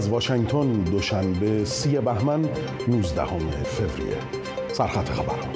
از 0.00 0.08
واشنگتن 0.08 0.72
دوشنبه 0.72 1.64
سی 1.64 2.00
بهمن 2.00 2.48
19 2.88 3.24
فوریه. 3.64 4.16
سرخط 4.72 5.08
خبرها. 5.08 5.48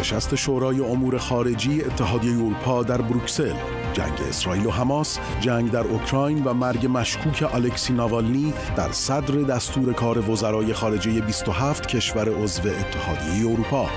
نشست 0.00 0.34
شورای 0.34 0.80
امور 0.80 1.18
خارجی 1.18 1.82
اتحادیه 1.82 2.32
اروپا 2.32 2.82
در 2.82 3.00
بروکسل. 3.02 3.54
جنگ 3.92 4.12
اسرائیل 4.28 4.66
و 4.66 4.70
حماس، 4.70 5.18
جنگ 5.40 5.70
در 5.70 5.84
اوکراین 5.84 6.44
و 6.44 6.54
مرگ 6.54 6.86
مشکوک 6.86 7.54
الکسی 7.54 7.92
ناوالنی 7.92 8.52
در 8.76 8.92
صدر 8.92 9.34
دستور 9.34 9.92
کار 9.92 10.30
وزرای 10.30 10.72
خارجه 10.72 11.20
27 11.20 11.86
کشور 11.86 12.28
عضو 12.28 12.62
اتحادیه 12.68 13.50
اروپا. 13.50 13.88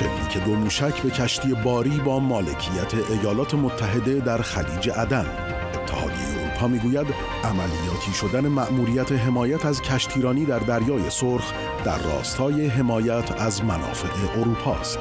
شلیک 0.00 0.44
دو 0.44 0.54
موشک 0.54 1.02
به 1.02 1.10
کشتی 1.10 1.54
باری 1.54 1.98
با 1.98 2.18
مالکیت 2.20 2.94
ایالات 3.10 3.54
متحده 3.54 4.14
در 4.14 4.42
خلیج 4.42 4.90
عدن 4.90 5.26
اتحادیه 5.74 6.40
اروپا 6.40 6.68
می‌گوید 6.68 7.06
عملیاتی 7.44 8.12
شدن 8.12 8.48
مأموریت 8.48 9.12
حمایت 9.12 9.66
از 9.66 9.82
کشتیرانی 9.82 10.44
در 10.44 10.58
دریای 10.58 11.10
سرخ 11.10 11.52
در 11.84 11.98
راستای 11.98 12.66
حمایت 12.66 13.40
از 13.40 13.64
منافع 13.64 14.38
اروپا 14.40 14.74
است. 14.74 14.98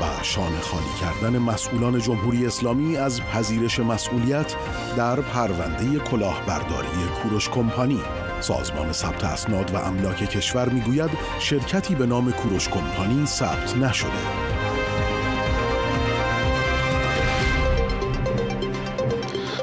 و 0.00 0.22
شانه 0.22 0.60
خالی 0.60 0.94
کردن 1.00 1.38
مسئولان 1.38 2.00
جمهوری 2.00 2.46
اسلامی 2.46 2.96
از 2.96 3.20
پذیرش 3.22 3.80
مسئولیت 3.80 4.54
در 4.96 5.20
پرونده 5.20 5.98
کلاهبرداری 5.98 6.88
کوروش 7.22 7.48
کمپانی 7.48 8.00
سازمان 8.44 8.92
ثبت 8.92 9.24
اسناد 9.24 9.74
و 9.74 9.76
املاک 9.76 10.16
کشور 10.30 10.68
می‌گوید 10.68 11.10
شرکتی 11.38 11.94
به 11.94 12.06
نام 12.06 12.32
کوروش 12.32 12.68
کمپانی 12.68 13.26
ثبت 13.26 13.76
نشده. 13.76 14.10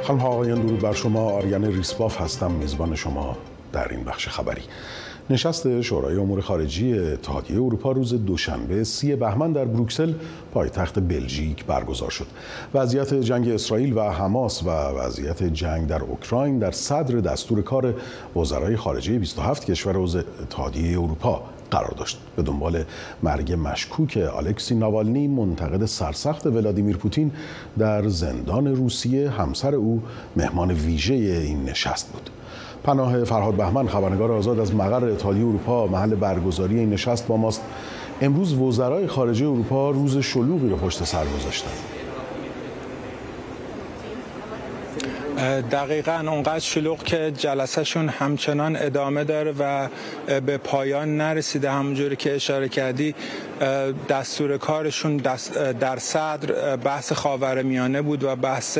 خانم 0.04 0.22
آقایان 0.22 0.62
درود 0.62 0.82
بر 0.82 0.94
شما. 0.94 1.30
آریان 1.30 1.64
ریسباف 1.64 2.22
هستم. 2.22 2.52
میزبان 2.52 2.96
شما 2.96 3.38
در 3.74 3.88
این 3.88 4.04
بخش 4.04 4.28
خبری. 4.28 4.64
نشست 5.32 5.82
شورای 5.82 6.18
امور 6.18 6.42
خارجی 6.42 7.00
اتحادیه 7.00 7.56
اروپا 7.56 7.92
روز 7.92 8.26
دوشنبه 8.26 8.84
سی 8.84 9.16
بهمن 9.16 9.52
در 9.52 9.66
بروکسل 9.66 10.14
پایتخت 10.54 11.00
بلژیک 11.00 11.66
برگزار 11.66 12.10
شد. 12.10 12.26
وضعیت 12.74 13.14
جنگ 13.14 13.50
اسرائیل 13.50 13.98
و 13.98 14.02
حماس 14.02 14.64
و 14.64 14.70
وضعیت 14.70 15.44
جنگ 15.44 15.88
در 15.88 16.02
اوکراین 16.02 16.60
در 16.60 16.72
صدر 16.72 17.20
دستور 17.20 17.62
کار 17.62 17.94
وزرای 18.36 18.76
خارجه 18.76 19.20
27 19.20 19.66
کشور 19.66 19.98
عضو 19.98 20.20
اتحادیه 20.42 21.00
اروپا 21.00 21.44
قرار 21.72 21.94
داشت 21.98 22.18
به 22.36 22.44
دنبال 22.44 22.84
مرگ 23.24 23.54
مشکوک 23.54 24.20
الکسی 24.38 24.76
ناوالنی 24.76 25.28
منتقد 25.28 25.86
سرسخت 25.86 26.46
ولادیمیر 26.46 26.98
پوتین 26.98 27.32
در 27.78 28.08
زندان 28.08 28.68
روسیه 28.68 29.30
همسر 29.30 29.76
او 29.76 30.04
مهمان 30.36 30.72
ویژه 30.72 31.14
این 31.14 31.64
نشست 31.64 32.12
بود 32.12 32.30
پناه 32.84 33.24
فرهاد 33.24 33.54
بهمن 33.54 33.88
خبرنگار 33.88 34.32
آزاد 34.32 34.60
از 34.60 34.76
مقر 34.76 35.06
اتحادیه 35.06 35.46
اروپا 35.46 35.88
محل 35.88 36.16
برگزاری 36.16 36.80
این 36.80 36.90
نشست 36.90 37.28
با 37.28 37.38
ماست. 37.38 37.62
امروز 38.22 38.54
وزرای 38.54 39.08
خارجه 39.08 39.46
اروپا 39.46 39.90
روز 39.90 40.18
شلوغی 40.18 40.70
رو 40.70 40.76
پشت 40.76 41.04
سر 41.04 41.26
گذاشتند 41.38 42.01
دقیقا 45.72 46.24
اونقدر 46.28 46.60
شلوغ 46.60 47.04
که 47.04 47.32
جلسهشون 47.38 48.10
همچنان 48.10 48.76
ادامه 48.76 49.24
داره 49.24 49.54
و 49.60 49.88
به 50.42 50.58
پایان 50.58 51.18
نرسیده. 51.18 51.72
همونجوری 51.72 52.16
که 52.16 52.36
اشاره 52.36 52.70
کردی 52.70 53.16
دستور 54.10 54.58
کارشون 54.58 55.18
در 55.80 55.98
صدر 55.98 56.76
بحث 56.76 57.14
خاور 57.14 57.62
میانه 57.62 58.02
بود 58.02 58.24
و 58.24 58.36
بحث 58.36 58.80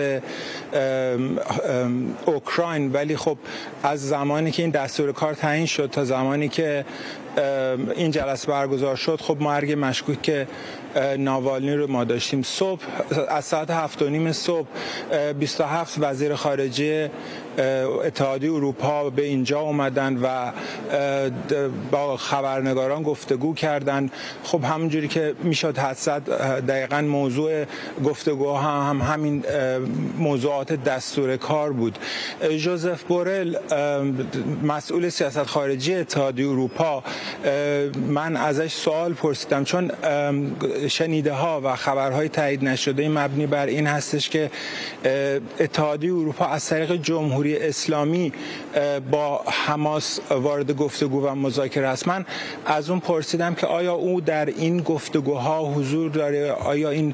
اوکراین. 2.26 2.92
ولی 2.92 3.18
خب 3.18 3.38
از 3.84 4.10
زمانی 4.10 4.52
که 4.52 4.62
این 4.62 4.72
دستور 4.72 5.12
کار 5.12 5.34
تعیین 5.34 5.66
شد 5.66 5.90
تا 5.90 6.04
زمانی 6.06 6.50
که 6.50 6.86
این 7.96 8.12
جلسه 8.12 8.48
برگزار 8.48 8.96
شد 8.96 9.22
خب 9.22 9.42
مرگ 9.42 9.76
مشکوک 9.80 10.22
که 10.22 10.48
ناوالنی 11.18 11.74
رو 11.74 11.92
ما 11.92 12.04
داشتیم. 12.04 12.42
صبح 12.42 12.82
از 13.30 13.46
ساعت 13.46 13.72
هفت 13.72 14.02
و 14.02 14.10
نیم 14.10 14.32
صبح 14.32 14.68
27 15.40 15.96
وزیر 16.00 16.36
خارجه 16.36 17.12
اتحادیه 18.06 18.54
اروپا 18.54 19.10
به 19.10 19.24
اینجا 19.24 19.60
اومدن 19.60 20.18
و 20.18 20.52
با 21.92 22.18
خبرنگاران 22.18 23.04
گفتگو 23.04 23.54
کردن. 23.54 24.10
خب 24.44 24.64
همونجوری 24.64 25.08
که 25.08 25.34
می‌شد 25.44 25.78
حد 25.78 25.98
دقیقا 26.68 27.02
موضوع 27.02 27.66
گفتگو 28.06 28.54
هم, 28.54 29.02
هم 29.02 29.14
همین 29.14 29.44
موضوعات 30.18 30.74
دستور 30.74 31.38
کار 31.38 31.74
بود. 31.74 31.98
جوزف 32.58 33.04
بورل 33.04 33.56
مسئول 34.64 35.10
سیاست 35.10 35.44
خارجی 35.44 35.96
اتحادیه 35.96 36.48
اروپا 36.48 37.04
من 38.08 38.36
ازش 38.36 38.74
سوال 38.74 39.14
پرسیدم. 39.14 39.64
چون 39.64 39.92
شنیده 40.88 41.34
ها 41.34 41.62
و 41.64 41.76
خبرهای 41.76 42.30
تایید 42.30 42.64
نشده 42.66 43.10
مبنی 43.10 43.46
بر 43.46 43.66
این 43.66 43.88
هستش 43.88 44.30
که 44.30 44.52
اتحادیه 45.60 46.14
اروپا 46.14 46.46
از 46.46 46.66
طریق 46.66 46.96
جمهوری 46.96 47.41
اسلامی 47.48 48.34
با 49.12 49.44
حماس 49.48 50.20
وارد 50.30 50.72
گفتگو 50.72 51.28
و 51.28 51.36
مذاکره 51.36 51.88
است. 51.88 52.08
من 52.08 52.26
از 52.66 52.90
اون 52.90 53.00
پرسیدم 53.00 53.56
که 53.56 53.68
آیا 53.68 53.94
او 53.94 54.22
در 54.22 54.46
این 54.46 54.82
گفتگوها 54.82 55.74
حضور 55.74 56.12
داره؟ 56.12 56.52
آیا 56.52 56.90
این 56.90 57.14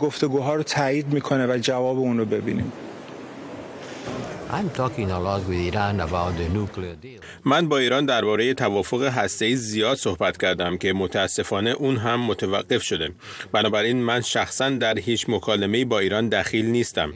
گفتگوها 0.00 0.54
رو 0.54 0.62
تایید 0.62 1.12
می‌کنه 1.12 1.46
و 1.46 1.58
جواب 1.58 1.98
اون 1.98 2.18
رو 2.18 2.24
ببینیم؟ 2.24 2.72
من 7.44 7.68
با 7.68 7.78
ایران 7.78 8.06
درباره 8.06 8.54
توافق 8.54 9.02
هسته‌ای 9.02 9.56
زیاد 9.56 9.96
صحبت 9.96 10.36
کردم 10.36 10.76
که 10.76 10.92
متاسفانه 10.92 11.70
اون 11.70 11.96
هم 11.96 12.20
متوقف 12.20 12.82
شده. 12.82 13.10
بنابراین 13.52 14.02
من 14.02 14.20
شخصا 14.20 14.70
در 14.70 14.98
هیچ 14.98 15.26
مکالمه‌ای 15.28 15.84
با 15.84 15.98
ایران 15.98 16.28
دخیل 16.28 16.66
نیستم. 16.66 17.12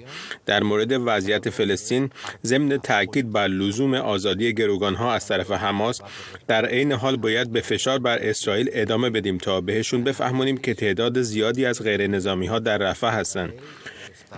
در 0.47 0.63
مورد 0.63 0.93
وضعیت 0.93 1.51
فلسطین 1.51 2.11
ضمن 2.45 2.77
تاکید 2.77 3.33
بر 3.33 3.49
لزوم 3.49 3.95
آزادی 3.95 4.53
گروگانها 4.55 5.15
از 5.15 5.27
طرف 5.27 5.51
حماس 5.51 6.01
در 6.47 6.67
عین 6.67 6.93
حال 6.93 7.17
باید 7.17 7.53
به 7.53 7.61
فشار 7.61 7.99
بر 7.99 8.19
اسرائیل 8.19 8.71
ادامه 8.73 9.11
بدیم 9.11 9.39
تا 9.39 9.61
بهشون 9.61 10.05
بفهمونیم 10.05 10.57
که 10.57 10.75
تعداد 10.75 11.23
زیادی 11.23 11.67
از 11.67 11.83
غیر 11.83 12.07
نظامی 12.07 12.47
ها 12.47 12.59
در 12.59 12.79
رفح 12.79 13.07
هستند. 13.07 13.53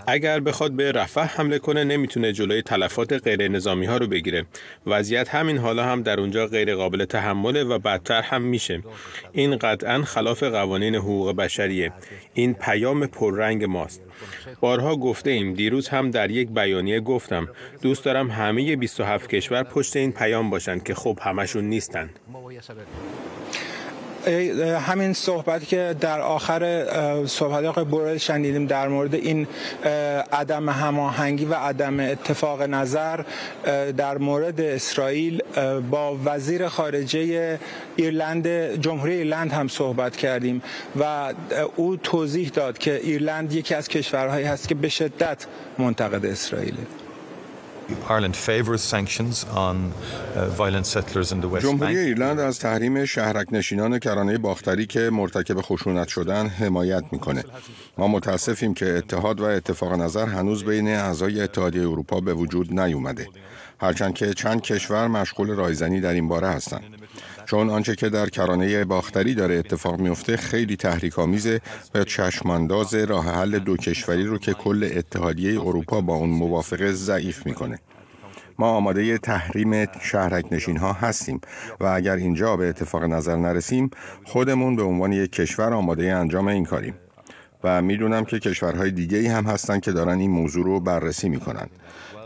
اگر 0.06 0.40
بخواد 0.40 0.72
به 0.72 0.92
رفح 0.92 1.36
حمله 1.36 1.58
کنه 1.58 1.84
نمی‌تونه 1.84 2.32
جلوی 2.32 2.62
تلفات 2.62 3.12
غیر 3.12 3.48
نظامی 3.48 3.86
ها 3.86 3.96
رو 3.96 4.06
بگیره. 4.06 4.46
وضعیت 4.86 5.28
همین 5.28 5.58
حالا 5.58 5.84
هم 5.84 6.02
در 6.02 6.20
اونجا 6.20 6.46
غیر 6.46 6.74
قابل 6.74 7.04
تحمله 7.04 7.64
و 7.64 7.78
بدتر 7.78 8.22
هم 8.22 8.42
میشه. 8.42 8.82
این 9.32 9.56
قطعا 9.56 10.02
خلاف 10.02 10.42
قوانین 10.42 10.94
حقوق 10.94 11.36
بشریه. 11.36 11.92
این 12.34 12.54
پیام 12.54 13.06
پررنگ 13.06 13.64
ماست. 13.64 14.02
بارها 14.60 14.96
گفته 14.96 15.30
ایم 15.30 15.54
دیروز 15.54 15.88
هم 15.88 16.10
در 16.10 16.30
یک 16.30 16.48
بیانیه 16.48 17.00
گفتم. 17.00 17.48
دوست 17.82 18.04
دارم 18.04 18.30
همه 18.30 18.76
27 18.76 19.28
کشور 19.30 19.62
پشت 19.62 19.96
این 19.96 20.12
پیام 20.12 20.50
باشند 20.50 20.82
که 20.82 20.94
خب 20.94 21.18
همشون 21.22 21.64
نیستند 21.64 22.18
همین 24.86 25.12
صحبت 25.12 25.68
که 25.68 25.96
در 26.00 26.20
آخر 26.20 26.86
صحبت 27.26 27.64
آقای 27.64 27.84
بورل 27.84 28.16
شنیدیم 28.16 28.66
در 28.66 28.88
مورد 28.88 29.14
این 29.14 29.46
عدم 30.32 30.68
هماهنگی 30.68 31.44
و 31.44 31.54
عدم 31.54 32.00
اتفاق 32.00 32.62
نظر 32.62 33.20
در 33.96 34.18
مورد 34.18 34.60
اسرائیل 34.60 35.42
با 35.90 36.18
وزیر 36.24 36.68
خارجه 36.68 37.58
ایرلند 37.96 38.48
جمهوری 38.80 39.14
ایرلند 39.14 39.52
هم 39.52 39.68
صحبت 39.68 40.16
کردیم 40.16 40.62
و 41.00 41.34
او 41.76 41.96
توضیح 41.96 42.48
داد 42.48 42.78
که 42.78 43.00
ایرلند 43.02 43.52
یکی 43.52 43.74
از 43.74 43.88
کشورهایی 43.88 44.46
هست 44.46 44.68
که 44.68 44.74
به 44.74 44.88
شدت 44.88 45.46
منتقد 45.78 46.26
اسرائیله. 46.26 46.99
جمهوری 51.60 51.98
ایرلند 51.98 52.38
از 52.38 52.58
تحریم 52.58 53.04
شهرک 53.04 53.46
نشینان 53.52 53.98
کرانه 53.98 54.38
باختری 54.38 54.86
که 54.86 55.10
مرتکب 55.10 55.60
خشونت 55.60 56.08
شدن 56.08 56.46
حمایت 56.46 57.04
می‌کنه. 57.12 57.44
ما 57.98 58.08
متاسفیم 58.08 58.74
که 58.74 58.98
اتحاد 58.98 59.40
و 59.40 59.44
اتفاق 59.44 59.92
نظر 59.92 60.26
هنوز 60.26 60.64
بین 60.64 60.88
اعضای 60.88 61.40
اتحادیه 61.40 61.82
اروپا 61.82 62.20
به 62.20 62.34
وجود 62.34 62.80
نیومده. 62.80 63.28
هرچند 63.80 64.14
که 64.14 64.34
چند 64.34 64.60
کشور 64.60 65.08
مشغول 65.08 65.48
رایزنی 65.50 66.00
در 66.00 66.12
این 66.12 66.28
باره 66.28 66.48
هستند. 66.48 66.99
چون 67.50 67.70
آنچه 67.70 67.96
که 67.96 68.08
در 68.08 68.28
کرانه 68.28 68.84
باختری 68.84 69.34
داره 69.34 69.54
اتفاق 69.54 70.00
میفته 70.00 70.36
خیلی 70.36 70.76
تحریک 70.76 71.18
آمیزه 71.18 71.60
و 71.94 72.04
چشمانداز 72.04 72.94
راه 72.94 73.30
حل 73.34 73.58
دو 73.58 73.76
کشوری 73.76 74.24
رو 74.24 74.38
که 74.38 74.52
کل 74.52 74.90
اتحادیه 74.96 75.60
اروپا 75.60 76.00
با 76.00 76.14
اون 76.14 76.30
موافقه 76.30 76.92
ضعیف 76.92 77.46
می‌کنه. 77.46 77.78
ما 78.58 78.68
آماده 78.68 79.18
تحریم 79.18 79.86
شهرک 80.00 80.52
نشین 80.52 80.76
ها 80.76 80.92
هستیم 80.92 81.40
و 81.80 81.86
اگر 81.86 82.16
اینجا 82.16 82.56
به 82.56 82.68
اتفاق 82.68 83.04
نظر 83.04 83.36
نرسیم 83.36 83.90
خودمون 84.24 84.76
به 84.76 84.82
عنوان 84.82 85.12
یک 85.12 85.32
کشور 85.32 85.72
آماده 85.74 86.14
انجام 86.14 86.48
این 86.48 86.64
کاریم. 86.64 86.94
و 87.64 87.82
می‌دونم 87.82 88.24
که 88.24 88.38
کشورهای 88.38 88.90
دیگه 88.90 89.18
ای 89.18 89.26
هم 89.26 89.44
هستن 89.44 89.80
که 89.80 89.92
دارن 89.92 90.18
این 90.18 90.30
موضوع 90.30 90.64
رو 90.64 90.80
بررسی 90.80 91.28
می‌کنن. 91.28 91.66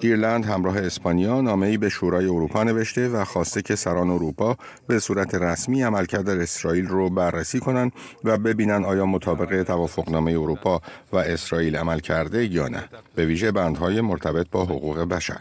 ایرلند 0.00 0.44
همراه 0.44 0.78
اسپانیا 0.78 1.40
نامه‌ای 1.40 1.76
به 1.76 1.88
شورای 1.88 2.24
اروپا 2.24 2.64
نوشته 2.64 3.08
و 3.08 3.24
خواسته 3.24 3.62
که 3.62 3.76
سران 3.76 4.10
اروپا 4.10 4.56
به 4.86 4.98
صورت 4.98 5.34
رسمی 5.34 5.82
عملکرد 5.82 6.28
اسرائیل 6.28 6.86
رو 6.86 7.10
بررسی 7.10 7.60
کنند 7.60 7.92
و 8.24 8.38
ببینن 8.38 8.84
آیا 8.84 9.06
مطابق 9.06 9.62
توافقنامه 9.62 10.32
اروپا 10.32 10.80
و 11.12 11.16
اسرائیل 11.16 11.76
عمل 11.76 11.98
کرده 11.98 12.46
یا 12.46 12.68
نه 12.68 12.84
به 13.14 13.26
ویژه 13.26 13.52
بندهای 13.52 14.00
مرتبط 14.00 14.46
با 14.50 14.64
حقوق 14.64 14.98
بشر. 14.98 15.40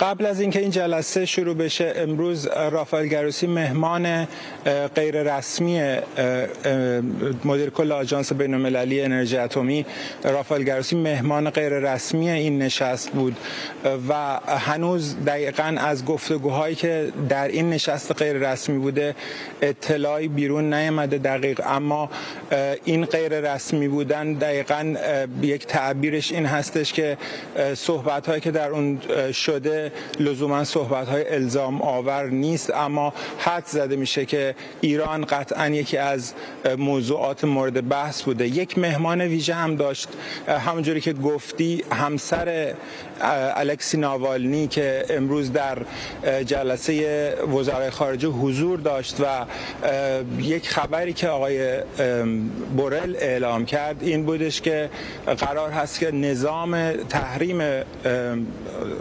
قبل 0.00 0.26
از 0.26 0.40
اینکه 0.40 0.60
این 0.60 0.70
جلسه 0.70 1.26
شروع 1.26 1.54
بشه 1.54 1.92
امروز 1.96 2.46
رافائل 2.46 3.06
گروسی 3.06 3.46
مهمان 3.46 4.28
غیر 4.94 5.36
رسمی 5.36 5.96
مدیر 7.44 7.70
کل 7.70 7.92
آژانس 7.92 8.32
بین 8.32 8.54
المللی 8.54 9.00
انرژی 9.00 9.36
اتمی 9.36 9.86
رافائل 10.24 10.62
گروسی 10.62 10.96
مهمان 10.96 11.50
غیر 11.50 11.72
رسمی 11.72 12.30
این 12.30 12.62
نشست 12.62 13.10
بود. 13.10 13.36
و 14.08 14.14
هنوز 14.46 15.16
دقیقا 15.26 15.76
از 15.78 16.04
گفتگوهایی 16.04 16.74
که 16.74 17.12
در 17.28 17.48
این 17.48 17.70
نشست 17.70 18.22
غیر 18.22 18.36
رسمی 18.52 18.78
بوده 18.78 19.14
اطلاعی 19.62 20.28
بیرون 20.28 20.74
نیامده 20.74 21.18
دقیق. 21.18 21.60
اما 21.66 22.10
این 22.84 23.04
غیر 23.04 23.40
رسمی 23.54 23.88
بودن 23.88 24.32
دقیقا 24.32 24.94
یک 25.42 25.66
تعبیرش 25.66 26.32
این 26.32 26.46
هستش 26.46 26.92
که 26.92 27.16
صحبت 27.74 28.26
هایی 28.26 28.40
که 28.40 28.50
در 28.50 28.70
اون 28.70 29.00
شده 29.32 29.85
لزوما 30.20 30.64
صحبت 30.64 31.08
های 31.08 31.34
الزام 31.34 31.82
آور 31.82 32.26
نیست 32.26 32.70
اما 32.74 33.12
حد 33.38 33.66
زده 33.66 33.96
میشه 33.96 34.24
که 34.24 34.54
ایران 34.80 35.24
قطعا 35.24 35.68
یکی 35.68 35.96
از 35.96 36.32
موضوعات 36.78 37.44
مورد 37.44 37.88
بحث 37.88 38.22
بوده. 38.22 38.46
یک 38.46 38.78
مهمان 38.78 39.20
ویژه 39.20 39.54
هم 39.54 39.76
داشت. 39.76 40.08
همونجوری 40.48 41.00
که 41.00 41.12
گفتی 41.12 41.84
همسر 41.92 42.74
الکسی 43.20 43.96
ناوالنی 43.96 44.68
که 44.68 45.04
امروز 45.10 45.52
در 45.52 45.78
جلسه 46.44 47.34
وزرای 47.34 47.90
خارجه 47.90 48.28
حضور 48.28 48.78
داشت 48.78 49.16
و 49.20 49.46
یک 50.40 50.68
خبری 50.68 51.12
که 51.12 51.28
آقای 51.28 51.80
بورل 52.76 53.16
اعلام 53.18 53.64
کرد 53.64 54.02
این 54.02 54.24
بودش 54.24 54.60
که 54.60 54.90
قرار 55.26 55.70
هست 55.70 56.00
که 56.00 56.10
نظام 56.10 56.92
تحریم 56.92 57.62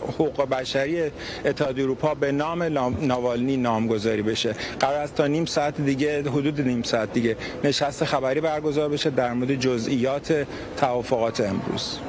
حقوق 0.08 0.50
بشری 0.76 1.12
اتحادیه 1.46 1.84
اروپا 1.84 2.14
به 2.14 2.32
نام 2.32 2.64
ناوالنی 3.02 3.58
نامگذاری 3.58 4.22
بشه. 4.22 4.56
قرار 4.80 5.02
است 5.02 5.16
تا 5.16 5.28
نیم 5.28 5.46
ساعت 5.46 5.82
دیگه 5.82 6.22
حدود 6.22 6.62
نیم 6.62 6.84
ساعت 6.84 7.14
دیگه 7.14 7.38
نشست 7.64 8.06
خبری 8.06 8.42
برگزار 8.42 8.90
بشه 8.90 9.10
در 9.10 9.34
مورد 9.34 9.56
جزئیات 9.56 10.48
توافقات 10.78 11.42
امروز. 11.42 12.00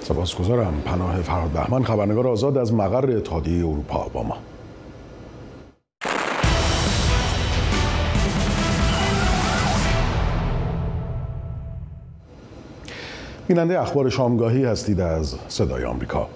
سپاسگزارم 0.00 0.82
پناه 0.84 1.22
فراد 1.22 1.50
بهمن 1.50 1.84
خبرنگار 1.84 2.26
آزاد 2.26 2.58
از 2.58 2.74
مقر 2.74 3.16
اتحادیه 3.16 3.58
اروپا 3.58 4.08
با 4.12 4.22
ما. 4.22 4.36
بیننده 13.48 13.80
اخبار 13.80 14.10
شامگاهی 14.10 14.64
هستید 14.64 15.00
از 15.00 15.36
صدای 15.48 15.84
آمریکا. 15.84 16.28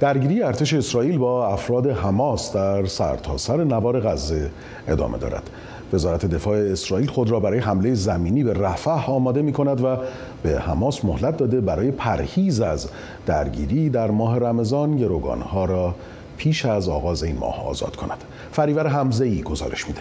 درگیری 0.00 0.42
ارتش 0.42 0.74
اسرائیل 0.74 1.18
با 1.18 1.48
افراد 1.48 1.86
حماس 1.86 2.52
در 2.52 2.86
سرتاسر 2.86 3.64
نوار 3.64 4.00
غزه 4.00 4.50
ادامه 4.88 5.18
دارد. 5.18 5.50
وزارت 5.92 6.26
دفاع 6.26 6.58
اسرائیل 6.58 7.08
خود 7.08 7.30
را 7.30 7.40
برای 7.40 7.58
حمله 7.58 7.94
زمینی 7.94 8.44
به 8.44 8.52
رفح 8.52 9.10
آماده 9.10 9.42
می 9.42 9.52
کند 9.52 9.84
و 9.84 9.96
به 10.42 10.60
حماس 10.60 11.04
مهلت 11.04 11.36
داده 11.36 11.60
برای 11.60 11.90
پرهیز 11.90 12.60
از 12.60 12.88
درگیری 13.26 13.90
در 13.90 14.10
ماه 14.10 14.38
رمضان 14.38 14.96
گروگانها 14.96 15.64
را 15.64 15.94
پیش 16.36 16.64
از 16.64 16.88
آغاز 16.88 17.22
این 17.22 17.38
ماه 17.38 17.66
آزاد 17.68 17.96
کند. 17.96 18.24
فریور 18.52 18.86
حمزه 18.86 19.24
ای 19.24 19.42
گزارش 19.42 19.88
میده. 19.88 20.00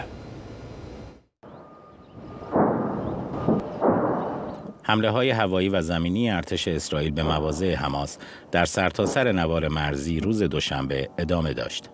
حمله 4.88 5.10
های 5.10 5.30
هوایی 5.30 5.70
و 5.70 5.82
زمینی 5.82 6.30
ارتش 6.30 6.68
اسرائیل 6.68 7.12
به 7.12 7.24
مواضع 7.24 7.76
حماس 7.76 8.18
در 8.52 8.66
سرتاسر 8.66 9.24
سر 9.24 9.32
نوار 9.32 9.68
مرزی 9.68 10.20
روز 10.20 10.44
دوشنبه 10.44 11.10
ادامه 11.18 11.54
داشت. 11.54 11.90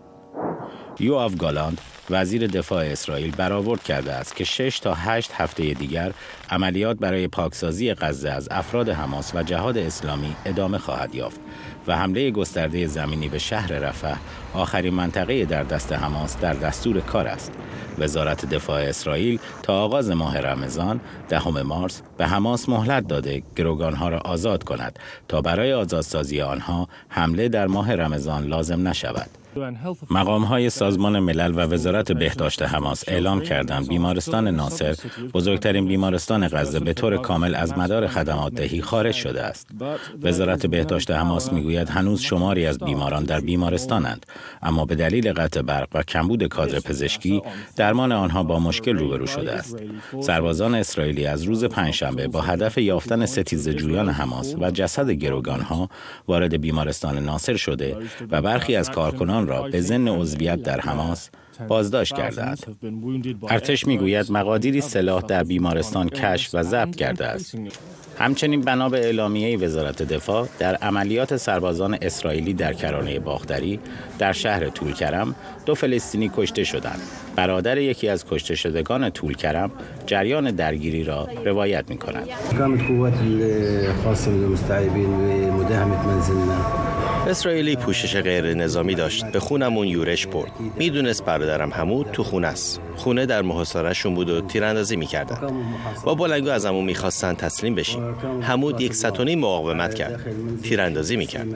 یوآف 1.00 1.38
گالاند 1.38 1.82
وزیر 2.10 2.48
دفاع 2.48 2.86
اسرائیل 2.86 3.32
برآورد 3.32 3.84
کرده 3.84 4.14
است 4.14 4.36
که 4.36 4.44
6 4.44 4.80
تا 4.80 4.94
8 4.94 5.32
هفته 5.34 5.74
دیگر 5.74 6.14
عملیات 6.50 6.98
برای 6.98 7.28
پاکسازی 7.28 7.94
غزه 7.94 8.30
از 8.30 8.48
افراد 8.52 8.90
حماس 8.90 9.36
و 9.36 9.44
جهاد 9.44 9.78
اسلامی 9.78 10.36
ادامه 10.46 10.78
خواهد 10.78 11.16
یافت 11.16 11.40
و 11.88 11.98
حمله 11.98 12.32
گسترده 12.32 12.88
زمینی 12.88 13.30
به 13.30 13.38
شهر 13.38 13.72
رفح 13.72 14.16
آخرین 14.54 14.94
منطقه 14.94 15.46
در 15.46 15.64
دست 15.64 15.94
حماس 15.94 16.38
در 16.38 16.54
دستور 16.54 17.00
کار 17.00 17.28
است. 17.28 17.52
وزارت 18.00 18.46
دفاع 18.46 18.82
اسرائیل 18.82 19.40
تا 19.64 19.74
آغاز 19.74 20.10
ماه 20.10 20.40
رمضان 20.40 21.02
دهم 21.30 21.62
مارس 21.62 22.02
به 22.18 22.28
حماس 22.28 22.70
مهلت 22.70 23.08
داده 23.08 23.44
گروگانها 23.56 24.10
را 24.10 24.20
آزاد 24.20 24.64
کند 24.64 25.00
تا 25.28 25.42
برای 25.42 25.74
آزادسازی 25.74 26.42
آنها 26.42 26.88
حمله 27.10 27.50
در 27.50 27.68
ماه 27.68 27.96
رمضان 27.96 28.48
لازم 28.48 28.88
نشود. 28.88 29.43
مقام 30.12 30.44
های 30.44 30.70
سازمان 30.70 31.20
ملل 31.20 31.52
و 31.56 31.60
وزارت 31.60 32.12
بهداشت 32.12 32.62
حماس 32.62 33.04
اعلام 33.08 33.42
کردند 33.42 33.88
بیمارستان 33.88 34.48
ناصر 34.48 34.96
بزرگترین 35.34 35.88
بیمارستان 35.88 36.48
غزه 36.48 36.80
به 36.80 36.94
طور 36.94 37.18
کامل 37.18 37.56
از 37.56 37.78
مدار 37.78 38.08
خدمات 38.08 38.54
دهی 38.54 38.82
خارج 38.82 39.16
شده 39.16 39.44
است. 39.44 39.68
وزارت 40.22 40.66
بهداشت 40.66 41.12
حماس 41.12 41.54
می‌گوید 41.54 41.90
هنوز 41.90 42.22
شماری 42.22 42.66
از 42.66 42.78
بیماران 42.80 43.24
در 43.24 43.40
بیمارستانند 43.40 44.26
اما 44.62 44.86
به 44.86 44.96
دلیل 44.96 45.34
قطع 45.34 45.62
برق 45.62 45.88
و 45.94 46.04
کمبود 46.04 46.44
کادر 46.44 46.80
پزشکی 46.80 47.42
درمان 47.76 48.12
آنها 48.12 48.44
با 48.44 48.60
مشکل 48.60 48.98
روبرو 48.98 49.28
شده 49.28 49.52
است. 49.52 49.78
سربازان 50.22 50.76
اسرائیلی 50.76 51.26
از 51.26 51.44
روز 51.44 51.64
پنجشنبه 51.64 52.28
با 52.28 52.42
هدف 52.42 52.78
یافتن 52.78 53.26
ستیز 53.26 53.70
جویان 53.70 54.10
حماس 54.10 54.56
و 54.62 54.72
جسد 54.72 55.10
گروگانها 55.10 55.90
وارد 56.28 56.62
بیمارستان 56.62 57.18
ناصر 57.18 57.56
شده 57.56 57.98
و 58.32 58.42
برخی 58.42 58.76
از 58.76 58.92
کارکنان 58.92 59.43
را 59.48 59.62
به 59.62 59.82
ضمن 59.82 60.08
عضویت 60.08 60.64
در 60.64 60.80
حماس 60.80 61.30
بازداشت 61.68 62.16
کردند. 62.16 62.78
ارتش 63.50 63.88
می‌گوید 63.88 64.32
مقادیری 64.32 64.82
سلاح 64.82 65.22
در 65.22 65.44
بیمارستان 65.44 66.10
کشف 66.10 66.56
و 66.56 66.64
ضبط 66.64 66.96
کرده 66.96 67.26
است. 67.26 67.56
همچنین 68.20 68.62
بنا 68.62 68.90
به 68.90 69.06
اعلامیه 69.06 69.58
وزارت 69.58 70.04
دفاع 70.04 70.48
در 70.60 70.76
عملیات 70.76 71.38
سربازان 71.38 71.98
اسرائیلی 72.02 72.54
در 72.54 72.74
کرانه 72.74 73.20
باختری 73.20 73.80
در 74.20 74.34
شهر 74.34 74.70
طولکرم 74.70 75.36
دو 75.66 75.76
فلسطینی 75.76 76.32
کشته 76.38 76.64
شدند. 76.64 77.02
برادر 77.36 77.78
یکی 77.78 78.10
از 78.10 78.26
کشته 78.26 78.56
شدگان 78.56 79.10
طولکرم 79.10 79.72
جریان 80.06 80.52
درگیری 80.52 81.04
را 81.04 81.28
روایت 81.46 81.90
می 81.90 81.98
کند. 81.98 82.28
اسرائیلی 87.28 87.76
پوشش 87.76 88.16
غیر 88.16 88.54
نظامی 88.54 88.96
داشت 88.96 89.26
به 89.26 89.40
خونمون 89.40 89.88
یورش 89.88 90.28
برد 90.28 90.52
می‌دونست 90.78 91.26
برادرم 91.44 91.74
حمود 91.74 92.08
تو 92.14 92.24
خونه 92.24 92.48
است. 92.48 92.80
خونه 92.96 93.26
در 93.26 93.42
محاصرهشون 93.42 94.16
بود 94.16 94.30
و 94.30 94.42
تیراندازی 94.42 94.96
می‌کردن. 94.96 95.38
با 96.06 96.16
بلنگو 96.16 96.50
از 96.50 96.66
همون 96.66 96.86
می‌خواستن 96.86 97.34
تسلیم 97.34 97.76
بشیم. 97.76 98.16
حمود 98.42 98.82
یک 98.82 98.94
ستونی 98.94 99.36
مقاومت 99.36 99.94
کرد. 99.94 100.26
تیراندازی 100.64 101.18
می‌کرد. 101.18 101.48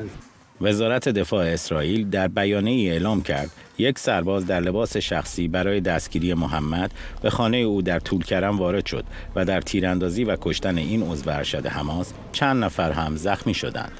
وزارت 0.61 1.09
دفاع 1.09 1.45
اسرائیل 1.45 2.09
در 2.09 2.27
بیانیه 2.27 2.83
ای 2.83 2.91
اعلام 2.91 3.21
کرد 3.21 3.51
یک 3.77 3.99
سرباز 3.99 4.45
در 4.45 4.59
لباس 4.59 4.97
شخصی 4.97 5.47
برای 5.47 5.81
دستگیری 5.81 6.33
محمد 6.33 6.91
به 7.21 7.29
خانه 7.29 7.57
او 7.57 7.81
در 7.81 7.99
طولکرم 7.99 8.57
وارد 8.57 8.85
شد 8.85 9.03
و 9.35 9.45
در 9.45 9.61
تیراندازی 9.61 10.23
و 10.23 10.37
کشتن 10.41 10.77
این 10.77 11.03
عضو 11.03 11.29
ارشد 11.29 11.65
حماس 11.65 12.13
چند 12.31 12.63
نفر 12.63 12.91
هم 12.91 13.15
زخمی 13.15 13.53
شدند. 13.53 13.91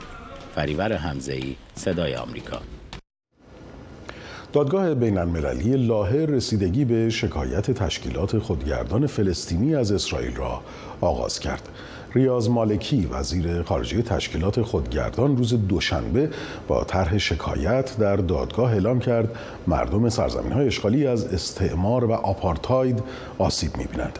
فریور 0.55 0.93
همزهی 0.93 1.55
صدای 1.75 2.15
آمریکا. 2.15 2.61
دادگاه 4.57 4.93
بین 4.93 5.17
المللی 5.17 5.87
لاهر 5.87 6.25
رسیدگی 6.25 6.85
به 6.85 7.09
شکایت 7.09 7.71
تشکیلات 7.71 8.37
خودگردان 8.37 9.07
فلسطینی 9.07 9.75
از 9.75 9.91
اسرائیل 9.91 10.35
را 10.35 10.61
آغاز 11.01 11.39
کرد. 11.39 11.69
ریاض 12.13 12.49
مالکی 12.49 13.05
وزیر 13.05 13.63
خارجه 13.63 14.01
تشکیلات 14.01 14.61
خودگردان 14.61 15.37
روز 15.37 15.67
دوشنبه 15.67 16.29
با 16.67 16.83
طرح 16.83 17.17
شکایت 17.17 17.97
در 17.97 18.15
دادگاه 18.15 18.71
اعلام 18.71 18.99
کرد 18.99 19.35
مردم 19.67 20.09
سرزمین 20.09 20.51
های 20.51 20.67
اشغالی 20.67 21.07
از 21.07 21.25
استعمار 21.25 22.05
و 22.05 22.11
آپارتاید 22.11 23.03
آسیب 23.37 23.77
می‌بینند. 23.77 24.19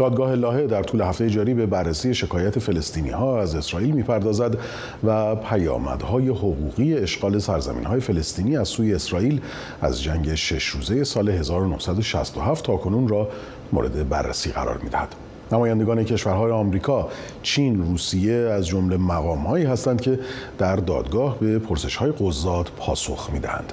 دادگاه 0.00 0.34
لاهه 0.34 0.66
در 0.66 0.82
طول 0.82 1.00
هفته 1.00 1.30
جاری 1.30 1.54
به 1.54 1.66
بررسی 1.66 2.14
شکایت 2.14 2.58
فلسطینی 2.58 3.10
ها 3.10 3.40
از 3.40 3.54
اسرائیل 3.54 3.90
می‌پردازد 3.90 4.56
و 5.04 5.36
پیامدهای 5.36 6.28
حقوقی 6.28 6.94
اشغال 6.94 7.38
سرزمین 7.38 7.84
های 7.84 8.00
فلسطینی 8.00 8.56
از 8.56 8.68
سوی 8.68 8.94
اسرائیل 8.94 9.40
از 9.82 10.02
جنگ 10.02 10.34
شش 10.34 10.66
روزه 10.66 11.04
سال 11.04 11.28
1967 11.28 12.64
تا 12.64 12.76
کنون 12.76 13.08
را 13.08 13.28
مورد 13.72 14.08
بررسی 14.08 14.50
قرار 14.50 14.78
می‌دهد. 14.82 15.14
نمایندگان 15.52 16.04
کشورهای 16.04 16.50
آمریکا، 16.52 17.08
چین، 17.42 17.82
روسیه 17.82 18.34
از 18.34 18.66
جمله 18.66 18.96
مقامهایی 18.96 19.64
هستند 19.64 20.00
که 20.00 20.18
در 20.58 20.76
دادگاه 20.76 21.38
به 21.38 21.58
پرسش‌های 21.58 22.12
قضات 22.20 22.70
پاسخ 22.70 23.30
می‌دهند. 23.32 23.72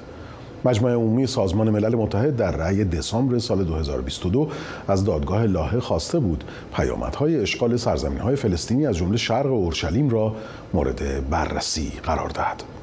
مجمع 0.66 0.92
عمومی 0.92 1.28
سازمان 1.28 1.70
ملل 1.70 1.96
متحد 1.96 2.36
در 2.36 2.52
رأی 2.52 2.84
دسامبر 2.84 3.40
سال 3.40 3.64
2022 3.64 4.50
از 4.88 5.06
دادگاه 5.06 5.44
لاهه 5.46 5.80
خواسته 5.80 6.20
بود 6.20 6.44
پیامدهای 6.76 7.40
اشغال 7.40 7.78
سرزمین‌های 7.78 8.36
فلسطینی 8.36 8.86
از 8.88 8.96
جمله 8.98 9.18
شرق 9.18 9.46
اورشلیم 9.46 10.10
را 10.10 10.36
مورد 10.74 11.30
بررسی 11.30 11.92
قرار 12.04 12.30
دهد. 12.30 12.77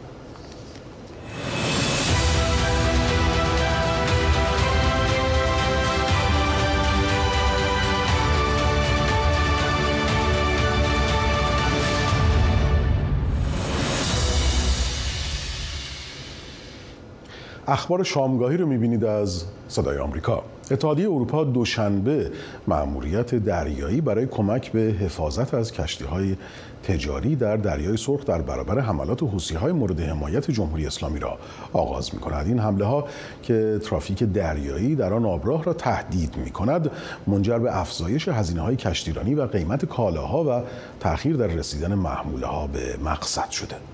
اخبار 17.69 18.03
شامگاهی 18.03 18.57
رو 18.57 18.67
می‌بینید 18.67 19.05
از 19.05 19.45
صدای 19.69 19.99
آمریکا 19.99 20.43
اتحادیه 20.71 21.07
اروپا 21.07 21.45
دوشنبه 21.45 22.31
مأموریت 22.67 23.35
دریایی 23.35 24.01
برای 24.01 24.27
کمک 24.27 24.73
به 24.73 24.81
حفاظت 24.81 25.55
از 25.55 25.73
کشتی 25.73 26.05
های 26.05 26.37
تجاری 26.83 27.37
در 27.37 27.57
دریای 27.57 27.97
سرخ 27.97 28.25
در 28.25 28.43
برابر 28.43 28.79
حملات 28.79 29.23
حوسی 29.23 29.55
های 29.55 29.73
مورد 29.73 30.01
حمایت 30.01 30.51
جمهوری 30.51 30.87
اسلامی 30.87 31.19
را 31.19 31.39
آغاز 31.73 32.15
می 32.15 32.21
کند. 32.21 32.47
این 32.47 32.59
حمله 32.59 32.85
ها 32.85 33.05
که 33.43 33.81
ترافیک 33.85 34.23
دریایی 34.23 34.95
در 34.95 35.13
آن 35.13 35.25
آبراه 35.25 35.65
را 35.65 35.73
تهدید 35.73 36.37
می 36.37 36.51
کند 36.51 36.91
منجر 37.27 37.59
به 37.59 37.81
افزایش 37.81 38.29
هزینه 38.29 38.61
های 38.61 38.77
کشتیرانی 38.77 39.35
و 39.35 39.47
قیمت 39.47 39.85
کالاها 39.85 40.45
و 40.45 40.63
تأخیر 41.01 41.37
در 41.37 41.47
رسیدن 41.47 41.95
محموله 41.95 42.47
ها 42.47 42.67
به 42.67 42.97
مقصد 43.05 43.51
شده. 43.51 43.94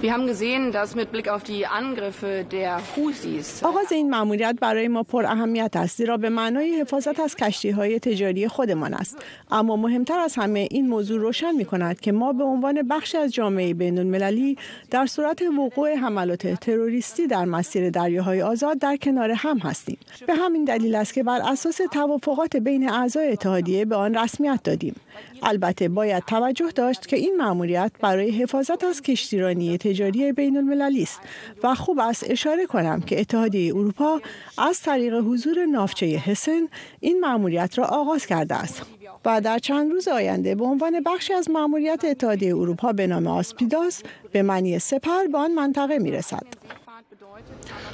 Wir 0.00 0.12
haben 0.12 0.28
gesehen, 0.28 0.70
dass 0.70 0.94
mit 0.94 1.10
Blick 1.10 1.28
auf 1.28 1.42
die 1.42 1.66
Angriffe 1.66 2.44
der 2.44 2.80
Husis 2.96 3.64
آغاز 3.64 3.92
این 3.92 4.10
مأموریت 4.10 4.56
برای 4.60 4.88
ما 4.88 5.02
پر 5.02 5.26
اهمیت 5.26 5.76
است 5.76 5.96
زیرا 5.96 6.16
به 6.16 6.28
معنای 6.28 6.80
حفاظت 6.80 7.20
از 7.20 7.36
کشتی 7.36 7.70
های 7.70 7.98
تجاری 7.98 8.48
خودمان 8.48 8.94
است. 8.94 9.18
اما 9.50 9.76
مهمتر 9.76 10.18
از 10.18 10.34
همه 10.34 10.68
این 10.70 10.88
موضوع 10.88 11.20
روشن 11.20 11.52
می 11.52 11.64
کند 11.64 12.00
که 12.00 12.12
ما 12.12 12.32
به 12.32 12.44
عنوان 12.44 12.88
بخشی 12.88 13.16
از 13.18 13.34
جامعه 13.34 13.74
بین 13.74 13.98
المللی 13.98 14.56
در 14.90 15.06
صورت 15.06 15.42
وقوع 15.42 15.94
حملات 15.94 16.46
تروریستی 16.46 17.26
در 17.26 17.44
مسیر 17.44 17.90
دریاهای 17.90 18.42
آزاد 18.42 18.78
در 18.78 18.96
کنار 18.96 19.30
هم 19.30 19.58
هستیم. 19.58 19.98
به 20.26 20.34
همین 20.34 20.64
دلیل 20.64 20.94
است 20.94 21.14
که 21.14 21.22
بر 21.22 21.40
اساس 21.52 21.80
توافقات 21.92 22.56
بین 22.56 22.90
اعضای 22.90 23.32
اتحادیه 23.32 23.84
به 23.84 23.96
آن 23.96 24.14
رسمیت 24.14 24.60
دادیم. 24.64 24.94
البته 25.42 25.88
باید 25.88 26.24
توجه 26.24 26.70
داشت 26.74 27.06
که 27.06 27.16
این 27.16 27.36
مأموریت 27.36 27.92
برای 28.00 28.30
حفاظت 28.30 28.84
از 28.84 29.02
کشتیرانی 29.02 29.78
تجاری 29.78 30.32
بین 30.32 30.56
المللی 30.56 31.02
است 31.02 31.20
و 31.62 31.74
خوب 31.74 31.98
است 32.00 32.30
اشاره 32.30 32.66
کنم 32.66 33.00
که 33.00 33.20
اتحادیه 33.20 33.74
اروپا 33.74 34.20
از 34.58 34.82
طریق 34.82 35.14
حضور 35.14 35.64
نافچه 35.64 36.06
حسن 36.06 36.68
این 37.00 37.20
مأموریت 37.20 37.78
را 37.78 37.84
آغاز 37.84 38.26
کرده 38.26 38.54
است 38.54 38.82
و 39.24 39.40
در 39.40 39.58
چند 39.58 39.92
روز 39.92 40.08
آینده 40.08 40.54
به 40.54 40.64
عنوان 40.64 41.02
بخشی 41.06 41.32
از 41.34 41.50
مأموریت 41.50 42.04
اتحادیه 42.04 42.56
اروپا 42.56 42.92
به 42.92 43.06
نام 43.06 43.26
آسپیداس 43.26 44.02
به 44.32 44.42
معنی 44.42 44.78
سپر 44.78 45.26
به 45.32 45.38
آن 45.38 45.54
منطقه 45.54 45.98
می 45.98 46.10
رسد. 46.10 46.46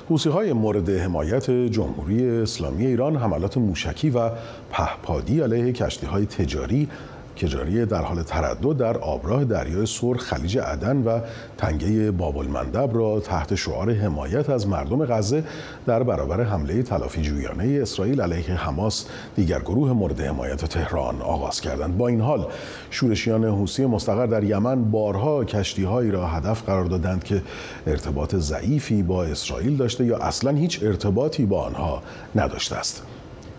حوسی 0.09 0.29
های 0.29 0.53
مورد 0.53 0.91
حمایت 0.91 1.51
جمهوری 1.51 2.29
اسلامی 2.29 2.87
ایران 2.87 3.17
حملات 3.17 3.59
موشکی 3.59 4.11
و 4.11 4.31
پهپادی 4.71 5.41
علیه 5.41 5.73
کشتی 5.73 6.07
های 6.07 6.27
تجاری 6.27 6.89
که 7.37 7.47
در 7.85 8.03
حال 8.03 8.23
تردد 8.23 8.77
در 8.77 8.99
آبراه 8.99 9.45
دریای 9.45 9.87
سرخ 9.87 10.21
خلیج 10.21 10.59
عدن 10.59 10.97
و 10.97 11.21
تنگه 11.59 12.11
باب 12.11 12.39
المندب 12.39 12.91
را 12.97 13.21
تحت 13.21 13.55
شعار 13.55 13.93
حمایت 13.93 14.51
از 14.51 14.69
مردم 14.69 15.05
غزه 15.05 15.45
در 15.87 16.03
برابر 16.03 16.43
حمله 16.43 16.83
تلافی 16.83 17.23
جویانه 17.23 17.79
اسرائیل 17.83 18.21
علیه 18.21 18.55
حماس 18.55 19.07
دیگر 19.37 19.61
گروه 19.61 19.93
مورد 19.93 20.21
حمایت 20.21 20.65
تهران 20.65 21.23
آغاز 21.23 21.61
کردند. 21.61 21.99
با 21.99 22.09
این 22.09 22.21
حال 22.21 22.47
شورشیان 22.91 23.45
حوسی 23.45 23.87
مستقر 23.87 24.27
در 24.27 24.45
یمن 24.45 24.91
بارها 24.91 25.45
کشتیهایی 25.45 26.11
را 26.11 26.27
هدف 26.27 26.63
قرار 26.63 26.85
دادند 26.85 27.25
که 27.25 27.43
ارتباط 27.87 28.35
ضعیفی 28.35 29.03
با 29.03 29.25
اسرائیل 29.25 29.77
داشته 29.77 30.05
یا 30.05 30.19
اصلا 30.19 30.51
هیچ 30.51 30.83
ارتباطی 30.83 31.47
با 31.47 31.63
آنها 31.63 32.03
نداشته 32.35 32.77
است. 32.77 33.14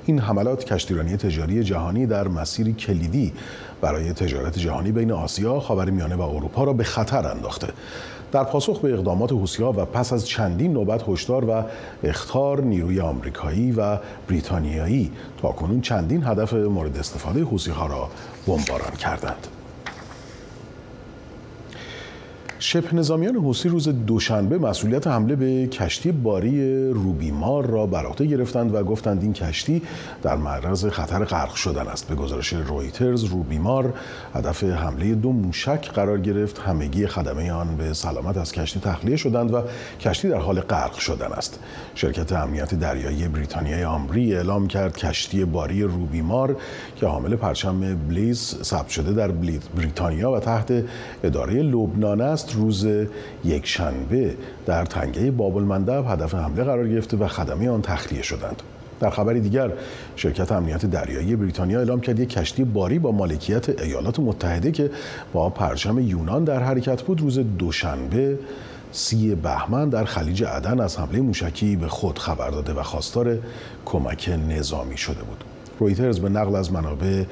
این 0.05 0.19
حملات 0.19 0.74
کشتیرانی 0.74 1.17
تجاری 1.17 1.63
جهانی 1.63 2.05
در 2.05 2.27
مسیری 2.27 2.74
کلیدی 2.74 3.33
برای 3.81 4.13
تجارت 4.13 4.59
جهانی 4.59 4.91
بین 4.91 5.12
آسیا، 5.12 5.59
خاورمیانه 5.59 6.15
و 6.15 6.21
اروپا 6.21 6.63
را 6.63 6.74
به 6.74 6.83
خطر 6.83 7.27
انداخته. 7.27 7.67
در 8.31 8.43
پاسخ 8.43 8.79
به 8.79 8.93
اقدامات 8.93 9.31
حوثی‌ها 9.31 9.71
و 9.71 9.85
پس 9.85 10.13
از 10.13 10.27
چندین 10.27 10.74
نوبت 10.74 11.09
هشدار 11.09 11.50
و 11.50 11.63
اختار 12.03 12.62
نیروی 12.62 13.00
آمریکایی 13.00 13.71
و 13.71 13.97
بریتانیایی 14.27 15.12
کنون 15.41 15.81
چندین 15.81 16.24
هدف 16.24 16.53
مورد 16.53 16.97
استفاده 16.97 17.43
حوثی‌ها 17.43 17.88
را 17.88 18.09
بمباران 18.47 18.91
کردند. 18.91 19.47
شبه 22.59 22.95
نظامیان 22.95 23.35
حوسی 23.35 23.69
روز 23.69 23.89
دوشنبه 23.89 24.57
مسئولیت 24.57 25.07
حمله 25.07 25.35
به 25.35 25.67
کشتی 25.67 26.12
باری 26.12 26.89
روبیمار 26.89 27.65
را 27.65 27.85
بر 27.85 28.05
عهده 28.05 28.25
گرفتند 28.25 28.75
و 28.75 28.83
گفتند 28.83 29.21
این 29.21 29.33
کشتی 29.33 29.81
در 30.24 30.35
معرض 30.35 30.85
خطر 30.85 31.25
غرق 31.25 31.53
شدن 31.53 31.88
است. 31.88 32.07
به 32.07 32.15
گزارش 32.15 32.53
رویترز 32.53 33.24
روبیمار 33.24 33.93
هدف 34.33 34.63
حمله 34.63 35.15
دو 35.15 35.31
موشک 35.31 35.91
قرار 35.91 36.19
گرفت. 36.19 36.59
همگی 36.59 37.07
خدمه 37.07 37.51
آن 37.51 37.77
به 37.77 37.93
سلامت 37.93 38.38
از 38.38 38.51
کشتی 38.51 38.79
تخلیه 38.79 39.15
شدند 39.15 39.53
و 39.53 39.62
کشتی 40.00 40.29
در 40.29 40.39
حال 40.39 40.59
غرق 40.59 40.93
شدن 40.93 41.31
است. 41.31 41.59
شرکت 41.95 42.33
امنیت 42.33 42.75
دریایی 42.75 43.27
بریتانیای 43.27 43.83
آمری 43.83 44.35
اعلام 44.35 44.67
کرد 44.67 44.97
کشتی 44.97 45.45
باری 45.45 45.83
روبیمار 45.83 46.57
که 46.95 47.07
حامل 47.07 47.35
پرچم 47.35 47.95
بلیز 47.95 48.55
ثبت 48.63 48.89
شده 48.89 49.13
در 49.13 49.31
بریتانیا 49.75 50.31
و 50.31 50.39
تحت 50.39 50.83
اداره 51.24 51.53
لبنان 51.53 52.21
است 52.21 52.44
روز 52.53 52.87
یک 53.45 53.67
شنبه 53.67 54.35
در 54.65 54.85
تنگه 54.85 55.31
باب 55.31 55.57
المندب 55.57 56.05
هدف 56.07 56.35
حمله 56.35 56.63
قرار 56.63 56.87
گرفته 56.89 57.17
و 57.17 57.27
خدمه 57.27 57.69
آن 57.69 57.81
تخلیه 57.81 58.21
شدند. 58.21 58.61
در 58.99 59.09
خبری 59.09 59.39
دیگر 59.39 59.71
شرکت 60.15 60.51
امنیت 60.51 60.85
دریایی 60.85 61.35
بریتانیا 61.35 61.79
اعلام 61.79 61.99
کرد 61.99 62.19
یک 62.19 62.29
کشتی 62.29 62.63
باری 62.63 62.99
با 62.99 63.11
مالکیت 63.11 63.81
ایالات 63.81 64.19
متحده 64.19 64.71
که 64.71 64.91
با 65.33 65.49
پرچم 65.49 65.99
یونان 65.99 66.43
در 66.43 66.63
حرکت 66.63 67.01
بود 67.01 67.21
روز 67.21 67.39
دوشنبه 67.39 68.39
سی 68.91 69.35
بهمن 69.35 69.89
در 69.89 70.05
خلیج 70.05 70.43
عدن 70.43 70.79
از 70.79 70.99
حمله 70.99 71.21
موشکی 71.21 71.75
به 71.75 71.87
خود 71.87 72.19
خبر 72.19 72.49
داده 72.49 72.73
و 72.73 72.83
خواستار 72.83 73.37
کمک 73.85 74.39
نظامی 74.49 74.97
شده 74.97 75.23
بود. 75.23 75.43
رویترز 75.79 76.19
به 76.19 76.29
نقل 76.29 76.55
از 76.55 76.71
منابع 76.71 77.23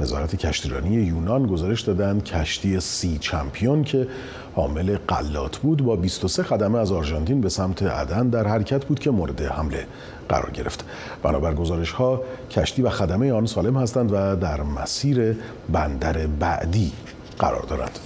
وزارت 0.00 0.36
کشتیرانی 0.36 0.94
یونان 0.94 1.46
گزارش 1.46 1.80
دادند 1.80 2.24
کشتی 2.24 2.80
سی 2.80 3.18
چمپیون 3.18 3.84
که 3.84 4.08
حامل 4.54 4.96
قلات 5.08 5.56
بود 5.56 5.84
با 5.84 5.96
23 5.96 6.42
خدمه 6.42 6.78
از 6.78 6.92
آرژانتین 6.92 7.40
به 7.40 7.48
سمت 7.48 7.82
عدن 7.82 8.28
در 8.28 8.48
حرکت 8.48 8.84
بود 8.84 8.98
که 8.98 9.10
مورد 9.10 9.42
حمله 9.42 9.86
قرار 10.28 10.50
گرفت. 10.50 10.84
بنابر 11.22 11.54
گزارش 11.54 11.90
ها 11.90 12.22
کشتی 12.50 12.82
و 12.82 12.90
خدمه 12.90 13.32
آن 13.32 13.46
سالم 13.46 13.76
هستند 13.76 14.12
و 14.12 14.36
در 14.36 14.62
مسیر 14.62 15.36
بندر 15.72 16.26
بعدی 16.26 16.92
قرار 17.38 17.62
دارند. 17.62 17.98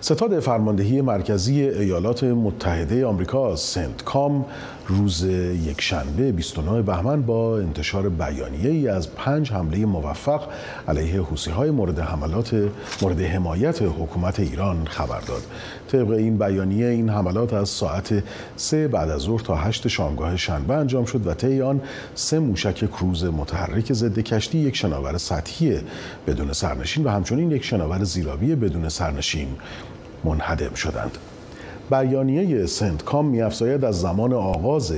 ستاد 0.00 0.40
فرماندهی 0.40 1.00
مرکزی 1.00 1.62
ایالات 1.62 2.24
متحده 2.24 3.06
آمریکا 3.06 3.56
سنت 3.56 4.04
کام 4.04 4.44
روز 4.90 5.24
یکشنبه 5.24 6.32
29 6.32 6.82
بهمن 6.82 7.22
با 7.22 7.58
انتشار 7.58 8.08
بیانیه 8.08 8.70
ای 8.70 8.88
از 8.88 9.14
پنج 9.14 9.52
حمله 9.52 9.86
موفق 9.86 10.42
علیه 10.88 11.20
حوسی 11.20 11.50
های 11.50 11.70
مورد 11.70 11.98
حملات 11.98 12.70
مورد 13.02 13.20
حمایت 13.20 13.82
حکومت 13.82 14.40
ایران 14.40 14.86
خبر 14.86 15.20
داد. 15.20 15.42
طبق 15.92 16.10
این 16.10 16.38
بیانیه 16.38 16.86
این 16.86 17.08
حملات 17.08 17.52
از 17.52 17.68
ساعت 17.68 18.22
سه 18.56 18.88
بعد 18.88 19.10
از 19.10 19.20
ظهر 19.20 19.40
تا 19.40 19.56
هشت 19.56 19.88
شامگاه 19.88 20.36
شنبه 20.36 20.74
انجام 20.74 21.04
شد 21.04 21.26
و 21.26 21.34
طی 21.34 21.62
آن 21.62 21.80
سه 22.14 22.38
موشک 22.38 22.90
کروز 22.90 23.24
متحرک 23.24 23.92
ضد 23.92 24.18
کشتی 24.18 24.58
یک 24.58 24.76
شناور 24.76 25.18
سطحی 25.18 25.80
بدون 26.26 26.52
سرنشین 26.52 27.04
و 27.04 27.08
همچنین 27.08 27.50
یک 27.50 27.64
شناور 27.64 28.04
زیرابی 28.04 28.54
بدون 28.54 28.88
سرنشین 28.88 29.48
منهدم 30.24 30.74
شدند. 30.74 31.18
بیانیه 31.90 32.66
سنتکام 32.66 33.24
میافزاید 33.24 33.84
از 33.84 34.00
زمان 34.00 34.32
آغاز 34.32 34.92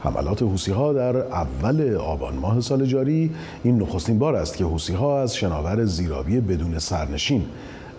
حملات 0.00 0.42
حوسی 0.42 0.72
ها 0.72 0.92
در 0.92 1.16
اول 1.16 1.94
آبان 1.94 2.34
ماه 2.34 2.60
سال 2.60 2.86
جاری 2.86 3.30
این 3.62 3.82
نخستین 3.82 4.18
بار 4.18 4.36
است 4.36 4.56
که 4.56 4.64
حوسی 4.64 4.92
ها 4.92 5.22
از 5.22 5.36
شناور 5.36 5.84
زیرابی 5.84 6.40
بدون 6.40 6.78
سرنشین 6.78 7.44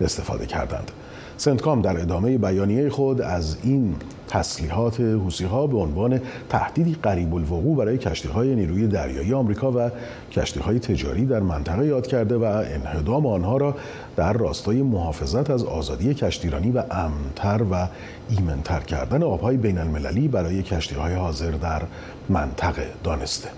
استفاده 0.00 0.46
کردند. 0.46 0.90
سنتکام 1.36 1.82
در 1.82 2.00
ادامه 2.00 2.38
بیانیه 2.38 2.90
خود 2.90 3.20
از 3.20 3.56
این 3.62 3.94
تسلیحات 4.28 5.00
حوسی 5.00 5.44
ها 5.44 5.66
به 5.66 5.76
عنوان 5.76 6.20
تهدیدی 6.48 6.96
قریب 7.02 7.34
الوقوع 7.34 7.76
برای 7.76 7.98
کشتی 7.98 8.28
های 8.28 8.54
نیروی 8.54 8.86
دریایی 8.86 9.34
آمریکا 9.34 9.72
و 9.72 9.90
کشتی 10.32 10.60
های 10.60 10.78
تجاری 10.78 11.26
در 11.26 11.40
منطقه 11.40 11.86
یاد 11.86 12.06
کرده 12.06 12.36
و 12.36 12.42
انهدام 12.44 13.26
آنها 13.26 13.56
را 13.56 13.74
در 14.16 14.32
راستای 14.32 14.82
محافظت 14.82 15.50
از 15.50 15.64
آزادی 15.64 16.14
کشتیرانی 16.14 16.70
و 16.70 16.82
امنتر 16.90 17.62
و 17.70 17.88
ایمنتر 18.30 18.80
کردن 18.80 19.22
آبهای 19.22 19.56
بین 19.56 19.78
المللی 19.78 20.28
برای 20.28 20.62
کشتی 20.62 20.94
های 20.94 21.14
حاضر 21.14 21.50
در 21.50 21.82
منطقه 22.28 22.86
دانسته. 23.04 23.48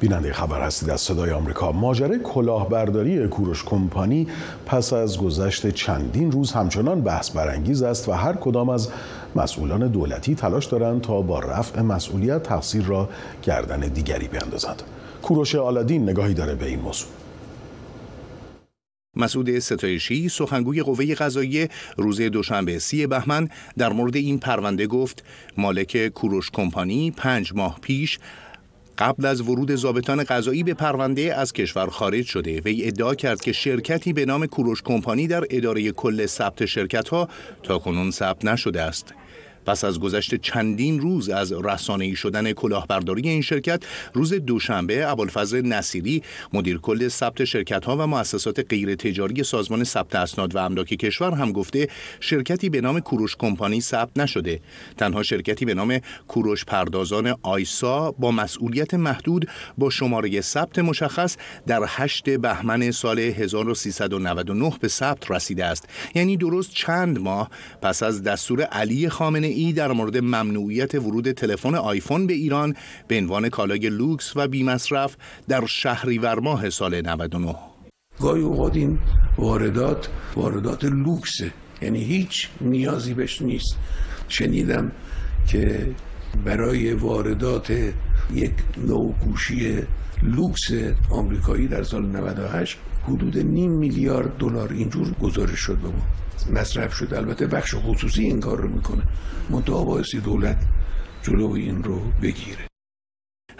بیننده 0.00 0.32
خبر 0.32 0.62
هستید 0.62 0.90
از 0.90 1.00
صدای 1.00 1.30
آمریکا. 1.30 1.72
ماجرای 1.72 2.18
کلاهبرداری 2.18 3.28
کوروش 3.28 3.64
کمپانی 3.64 4.26
پس 4.66 4.92
از 4.92 5.18
گذشت 5.18 5.70
چندین 5.70 6.32
روز 6.32 6.52
همچنان 6.52 7.00
بحث 7.00 7.30
برانگیز 7.30 7.82
است 7.82 8.08
و 8.08 8.12
هر 8.12 8.32
کدام 8.32 8.68
از 8.68 8.88
مسئولان 9.36 9.88
دولتی 9.88 10.34
تلاش 10.34 10.66
دارند 10.66 11.00
تا 11.00 11.22
با 11.22 11.40
رفع 11.40 11.80
مسئولیت 11.80 12.42
تقصیر 12.42 12.84
را 12.84 13.08
گردن 13.42 13.80
دیگری 13.80 14.28
بیندازند 14.28 14.82
کوروش 15.22 15.54
آلادین 15.54 16.10
نگاهی 16.10 16.34
داره 16.34 16.54
به 16.54 16.66
این 16.66 16.80
موضوع. 16.80 17.08
مسعود 19.16 19.58
ستایشی 19.58 20.28
سخنگوی 20.28 20.82
قوه 20.82 21.14
قضاییه 21.14 21.68
روز 21.96 22.20
دوشنبه 22.20 22.78
سی 22.78 23.06
بهمن 23.06 23.48
در 23.78 23.92
مورد 23.92 24.16
این 24.16 24.38
پرونده 24.38 24.86
گفت 24.86 25.24
مالک 25.56 26.08
کوروش 26.08 26.50
کمپانی 26.50 27.10
پنج 27.10 27.52
ماه 27.54 27.78
پیش 27.80 28.18
قبل 29.00 29.26
از 29.26 29.40
ورود 29.40 29.74
ضابطان 29.74 30.24
قضایی 30.24 30.62
به 30.62 30.74
پرونده 30.74 31.34
از 31.36 31.52
کشور 31.52 31.86
خارج 31.86 32.24
شده 32.24 32.60
وی 32.60 32.84
ادعا 32.84 33.14
کرد 33.14 33.40
که 33.40 33.52
شرکتی 33.52 34.12
به 34.12 34.24
نام 34.24 34.46
کوروش 34.46 34.82
کمپانی 34.82 35.26
در 35.26 35.44
اداره 35.50 35.92
کل 35.92 36.26
ثبت 36.26 36.66
شرکت 36.66 37.08
ها 37.08 37.28
تا 37.62 37.78
کنون 37.78 38.10
ثبت 38.10 38.44
نشده 38.44 38.82
است. 38.82 39.14
پس 39.70 39.84
از 39.84 40.00
گذشت 40.00 40.34
چندین 40.34 41.00
روز 41.00 41.28
از 41.28 41.52
رسانه‌ای 41.52 42.16
شدن 42.16 42.52
کلاهبرداری 42.52 43.28
این 43.28 43.42
شرکت 43.42 43.82
روز 44.14 44.34
دوشنبه 44.34 45.08
ابوالفضل 45.08 45.66
نصیری 45.66 46.22
مدیر 46.52 46.78
کل 46.78 47.08
ثبت 47.08 47.44
شرکت 47.44 47.84
ها 47.84 47.96
و 47.96 48.06
مؤسسات 48.06 48.66
غیر 48.68 48.94
تجاری 48.94 49.44
سازمان 49.44 49.84
ثبت 49.84 50.14
اسناد 50.14 50.54
و 50.54 50.58
املاک 50.58 50.86
کشور 50.86 51.30
هم 51.30 51.52
گفته 51.52 51.88
شرکتی 52.20 52.68
به 52.68 52.80
نام 52.80 53.00
کوروش 53.00 53.36
کمپانی 53.36 53.80
ثبت 53.80 54.18
نشده. 54.18 54.60
تنها 54.96 55.22
شرکتی 55.22 55.64
به 55.64 55.74
نام 55.74 55.98
کوروش 56.28 56.64
پردازان 56.64 57.34
آیسا 57.42 58.12
با 58.12 58.30
مسئولیت 58.30 58.94
محدود 58.94 59.48
با 59.78 59.90
شماره 59.90 60.40
ثبت 60.40 60.78
مشخص 60.78 61.36
در 61.66 61.82
8 61.86 62.30
بهمن 62.30 62.90
سال 62.90 63.18
1399 63.18 64.72
به 64.80 64.88
ثبت 64.88 65.30
رسیده 65.30 65.64
است. 65.64 65.88
یعنی 66.14 66.36
درست 66.36 66.70
چند 66.70 67.18
ماه 67.18 67.50
پس 67.82 68.02
از 68.02 68.22
دستور 68.22 68.62
علی 68.62 69.08
خامنه 69.08 69.46
ای 69.46 69.59
در 69.68 69.92
مورد 69.92 70.16
ممنوعیت 70.16 70.94
ورود 70.94 71.32
تلفن 71.32 71.74
آیفون 71.74 72.26
به 72.26 72.32
ایران 72.32 72.74
به 73.08 73.18
عنوان 73.18 73.48
کالای 73.48 73.88
لوکس 73.88 74.32
و 74.36 74.48
بیمصرف 74.48 75.16
در 75.48 75.66
شهریور 75.66 76.40
ماه 76.40 76.70
سال 76.70 77.00
99 77.00 77.56
گاهی 78.20 78.42
اوقات 78.42 78.76
این 78.76 78.98
واردات 79.38 80.08
واردات 80.36 80.84
لوکسه. 80.84 81.52
یعنی 81.82 82.04
هیچ 82.04 82.48
نیازی 82.60 83.14
بهش 83.14 83.42
نیست. 83.42 83.76
شنیدم 84.28 84.92
که 85.48 85.90
برای 86.44 86.92
واردات 86.92 87.70
یک 88.34 88.52
نوع 88.86 89.14
گوشی 89.24 89.78
لوکس 90.22 90.70
آمریکایی 91.10 91.66
در 91.68 91.82
سال 91.82 92.06
98 92.06 92.78
حدود 93.02 93.38
نیم 93.38 93.70
میلیارد 93.70 94.36
دلار 94.36 94.72
اینجور 94.72 95.12
گزارش 95.22 95.58
شد. 95.58 95.76
به 95.76 95.88
مصرف 96.48 96.94
شده. 96.94 97.16
البته 97.16 97.46
بخش 97.46 97.74
خصوصی 97.74 98.22
این 98.22 98.40
کار 98.40 98.60
رو 98.60 98.68
می‌کنه. 98.68 99.02
منتها 99.50 99.84
بایستی 99.84 100.20
دولت 100.20 100.58
جلو 101.22 101.52
این 101.52 101.82
رو 101.82 102.00
بگیره. 102.22 102.69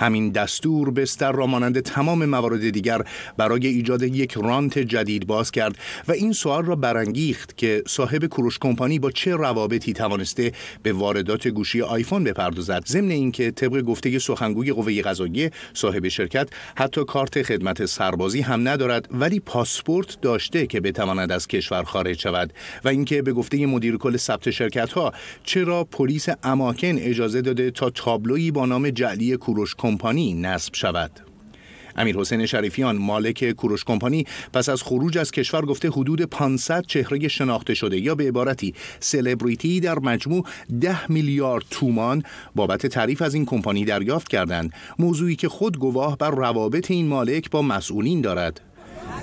همین 0.01 0.31
دستور 0.31 0.91
بستر 0.91 1.33
را 1.33 1.47
مانند 1.47 1.81
تمام 1.81 2.25
موارد 2.25 2.71
دیگر 2.71 3.03
برای 3.37 3.67
ایجاد 3.67 4.03
یک 4.03 4.33
رانت 4.33 4.79
جدید 4.79 5.27
باز 5.27 5.51
کرد 5.51 5.79
و 6.09 6.13
این 6.13 6.33
سوال 6.33 6.65
را 6.65 6.77
برانگیخت 6.77 7.57
که 7.57 7.83
صاحب 7.87 8.27
کوروش 8.27 8.59
کمپانی 8.59 8.99
با 8.99 9.11
چه 9.11 9.37
روابطی 9.37 9.93
توانسته 9.93 10.53
به 10.83 10.93
واردات 10.93 11.49
گوشی 11.49 11.83
آیفون 11.83 12.25
بپردازد. 12.25 12.83
ضمن 12.87 13.11
اینکه 13.11 13.51
طبق 13.51 13.83
گفته 13.83 14.19
سخنگوی 14.19 14.73
قوه 14.73 15.03
قضاییه 15.03 15.51
صاحب 15.75 16.09
شرکت 16.09 16.49
حتی 16.77 17.05
کارت 17.05 17.43
خدمت 17.43 17.87
سربازی 17.87 18.41
هم 18.41 18.69
ندارد 18.69 19.09
ولی 19.11 19.41
پاسپورت 19.41 20.21
داشته 20.21 20.67
که 20.67 20.81
بتواند 20.81 21.33
از 21.33 21.49
کشور 21.49 21.83
خارج 21.83 22.19
شود. 22.19 22.53
و 22.85 22.89
اینکه 22.89 23.23
به 23.23 23.33
گفته 23.33 23.67
مدیر 23.67 23.97
کل 23.97 24.17
ثبت 24.17 24.51
شرکت 24.51 24.93
ها 24.93 25.13
چرا 25.45 25.85
پلیس 25.85 26.29
اماکن 26.43 26.99
اجازه 26.99 27.43
داده 27.43 27.71
تا 27.71 27.91
تابلویی 27.91 28.51
با 28.51 28.67
نام 28.67 28.91
جعلی 28.91 29.37
کوروش 29.37 29.75
کمپانی 29.75 29.90
نصب 30.35 30.75
شود. 30.75 31.21
امیر 31.97 32.17
حسین 32.17 32.47
شریفیان 32.47 32.97
مالک 32.97 33.51
کوروش 33.51 33.85
کمپانی 33.85 34.27
پس 34.53 34.69
از 34.69 34.83
خروج 34.83 35.19
از 35.19 35.31
کشور 35.31 35.65
گفته 35.65 35.89
حدود 35.89 36.23
500 36.23 36.85
چهره 36.87 37.29
شناخته 37.29 37.75
شده 37.75 38.01
یا 38.01 38.15
به 38.15 38.29
عبارتی 38.29 38.75
سلبریتی 39.01 39.81
در 39.81 39.99
مجموع 39.99 40.45
10 40.81 41.13
میلیارد 41.13 41.65
تومان 41.71 42.23
بابت 42.55 42.87
تعریف 42.87 43.23
از 43.23 43.35
این 43.35 43.45
کمپانی 43.45 43.85
دریافت 43.85 44.29
کردند. 44.29 44.73
موضوعی 44.99 45.37
که 45.37 45.49
خود 45.49 45.79
گواه 45.79 46.19
بر 46.19 46.31
روابط 46.31 46.91
این 46.91 47.07
مالک 47.07 47.51
با 47.51 47.63
مسئولین 47.63 48.21
دارد. 48.21 48.70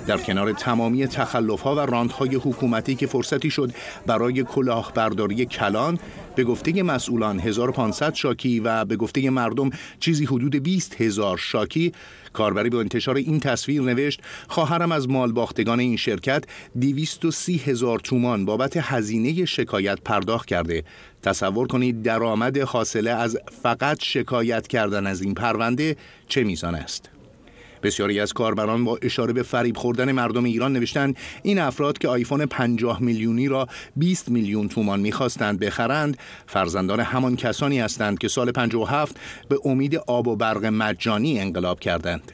در 0.06 0.18
کنار 0.18 0.52
تمامی 0.52 1.06
تخلف 1.06 1.60
ها 1.60 1.74
و 1.74 1.78
راند 1.78 2.10
های 2.10 2.34
حکومتی 2.34 2.94
که 2.94 3.06
فرصتی 3.06 3.50
شد 3.50 3.72
برای 4.06 4.42
کلاهبرداری 4.42 5.46
کلان 5.46 5.98
به 6.34 6.44
گفته 6.44 6.82
مسئولان 6.82 7.40
1500 7.40 8.14
شاکی 8.14 8.60
و 8.60 8.84
به 8.84 8.96
گفته 8.96 9.30
مردم 9.30 9.70
چیزی 10.00 10.24
حدود 10.24 10.56
20 10.56 11.00
هزار 11.00 11.38
شاکی 11.38 11.92
کاربری 12.32 12.70
با 12.70 12.80
انتشار 12.80 13.16
این 13.16 13.40
تصویر 13.40 13.82
نوشت 13.82 14.20
خواهرم 14.48 14.92
از 14.92 15.08
مال 15.08 15.32
باختگان 15.32 15.80
این 15.80 15.96
شرکت 15.96 16.44
230 16.80 17.56
هزار 17.56 17.98
تومان 17.98 18.44
بابت 18.44 18.76
هزینه 18.76 19.44
شکایت 19.44 20.00
پرداخت 20.00 20.46
کرده. 20.46 20.84
تصور 21.22 21.66
کنید 21.66 22.02
درآمد 22.02 22.58
حاصله 22.58 23.10
از 23.10 23.38
فقط 23.62 24.02
شکایت 24.02 24.66
کردن 24.66 25.06
از 25.06 25.22
این 25.22 25.34
پرونده 25.34 25.96
چه 26.28 26.44
میزان 26.44 26.74
است. 26.74 27.17
بسیاری 27.88 28.20
از 28.20 28.32
کاربران 28.32 28.84
با 28.84 28.98
اشاره 29.02 29.32
به 29.32 29.42
فریب 29.42 29.76
خوردن 29.76 30.12
مردم 30.12 30.44
ایران 30.44 30.72
نوشتند 30.72 31.16
این 31.42 31.58
افراد 31.58 31.98
که 31.98 32.08
آیفون 32.08 32.46
50 32.46 33.02
میلیونی 33.02 33.48
را 33.48 33.68
20 33.96 34.28
میلیون 34.28 34.68
تومان 34.68 35.00
می‌خواستند 35.00 35.58
بخرند 35.58 36.18
فرزندان 36.46 37.00
همان 37.00 37.36
کسانی 37.36 37.80
هستند 37.80 38.18
که 38.18 38.28
سال 38.28 38.52
57 38.52 39.16
به 39.48 39.58
امید 39.64 39.96
آب 39.96 40.28
و 40.28 40.36
برق 40.36 40.64
مجانی 40.64 41.40
انقلاب 41.40 41.80
کردند. 41.80 42.32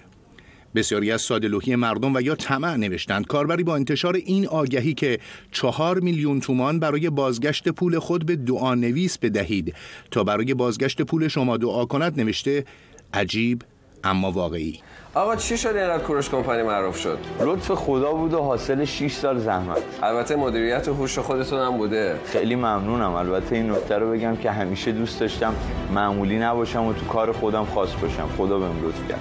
بسیاری 0.75 1.12
از 1.12 1.23
سادلوهی 1.23 1.77
مردم 1.77 2.14
و 2.14 2.21
یا 2.21 2.35
طمع 2.35 2.77
نوشتند 2.77 3.27
کاربری 3.27 3.62
با 3.62 3.75
انتشار 3.75 4.14
این 4.14 4.47
آگهی 4.47 4.95
که 4.95 5.19
چهار 5.53 6.01
میلیون 6.01 6.40
تومان 6.40 6.79
برای 6.79 7.11
بازگشت 7.11 7.69
پول 7.69 7.99
خود 7.99 8.27
به 8.27 8.37
دعا 8.37 8.75
نویس 8.75 9.19
بدهید 9.19 9.75
تا 10.11 10.25
برای 10.25 10.55
بازگشت 10.55 11.03
پول 11.03 11.29
شما 11.29 11.57
دعا 11.57 11.85
کند 11.85 12.21
نوشته 12.21 12.64
عجیب 13.12 13.62
اما 14.05 14.31
واقعی. 14.31 14.81
آقا 15.16 15.37
چی 15.37 15.57
شد 15.57 15.77
اینقدر 15.77 16.03
کوروش 16.03 16.31
کمپانی 16.31 16.62
معروف 16.62 16.96
شد؟ 16.96 17.18
لطف 17.40 17.70
خدا 17.70 18.12
بود 18.12 18.35
و 18.35 18.42
حاصل 18.42 18.85
6 18.85 19.12
سال 19.12 19.38
زحمت. 19.38 19.83
البته 20.03 20.37
مدیریت 20.37 20.88
هوش 20.88 21.18
خودتون 21.18 21.61
هم 21.61 21.77
بوده. 21.77 22.16
خیلی 22.24 22.55
ممنونم. 22.55 23.12
البته 23.14 23.57
این 23.57 23.70
نکته 23.70 23.98
رو 23.98 24.11
بگم 24.11 24.37
که 24.37 24.50
همیشه 24.50 24.92
دوست 24.92 25.20
داشتم 25.20 25.55
معمولی 25.94 26.38
نباشم 26.38 26.85
و 26.85 26.92
تو 26.92 27.07
کار 27.07 27.33
خودم 27.33 27.64
خاص 27.64 27.92
باشم. 28.03 28.29
خدا 28.38 28.59
بهم 28.59 28.87
لطف 28.87 29.09
کرد. 29.09 29.20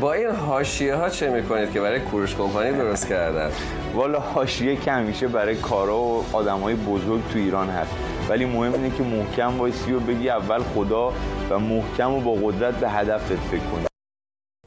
با 0.00 0.12
این 0.12 0.30
حاشیه 0.30 0.94
ها 0.94 1.08
چه 1.08 1.30
می‌کنید 1.30 1.72
که 1.72 1.80
برای 1.80 2.00
کوروش 2.00 2.36
کمپانی 2.36 2.72
درست 2.72 3.08
کردن؟ 3.08 3.50
والا 3.94 4.20
حاشیه 4.20 4.76
که 4.76 4.92
همیشه 4.92 5.28
برای 5.28 5.56
کارا 5.56 5.98
و 5.98 6.24
آدمای 6.32 6.74
بزرگ 6.74 7.20
تو 7.32 7.38
ایران 7.38 7.68
هست. 7.68 7.92
ولی 8.28 8.44
مهم 8.44 8.72
اینه 8.72 8.90
که 8.90 9.02
محکم 9.02 9.58
وایسی 9.58 9.92
و 9.92 10.00
بگی 10.00 10.28
اول 10.28 10.58
خدا 10.58 11.12
و 11.50 11.58
محکم 11.58 12.12
و 12.12 12.20
با 12.20 12.32
قدرت 12.32 12.74
به 12.74 12.88
هدفت 12.88 13.26
فکر 13.26 13.60
کنی. 13.60 13.97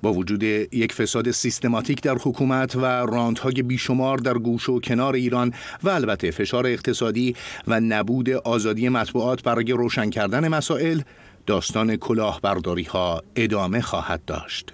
با 0.02 0.14
وجود 0.14 0.44
یک 0.44 0.94
فساد 0.94 1.32
سیستماتیک 1.32 2.02
در 2.02 2.16
حکومت 2.24 2.76
و 2.76 2.86
راندهای 2.86 3.62
بیشمار 3.62 4.18
در 4.18 4.34
گوش 4.34 4.70
و 4.70 4.80
کنار 4.80 5.14
ایران 5.14 5.54
و 5.84 5.90
البته 5.90 6.32
فشار 6.32 6.68
اقتصادی 6.68 7.36
و 7.68 7.80
نبود 7.80 8.30
آزادی 8.30 8.90
مطبوعات 8.90 9.44
برای 9.44 9.72
روشن 9.72 10.10
کردن 10.10 10.48
مسائل 10.48 11.02
داستان 11.46 11.96
کلاهبرداری 11.96 12.84
ها 12.84 13.24
ادامه 13.36 13.82
خواهد 13.82 14.26
داشت. 14.26 14.74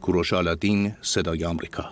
کوروش 0.00 0.32
آلادین 0.32 0.92
صدای 1.02 1.44
آمریکا 1.44 1.84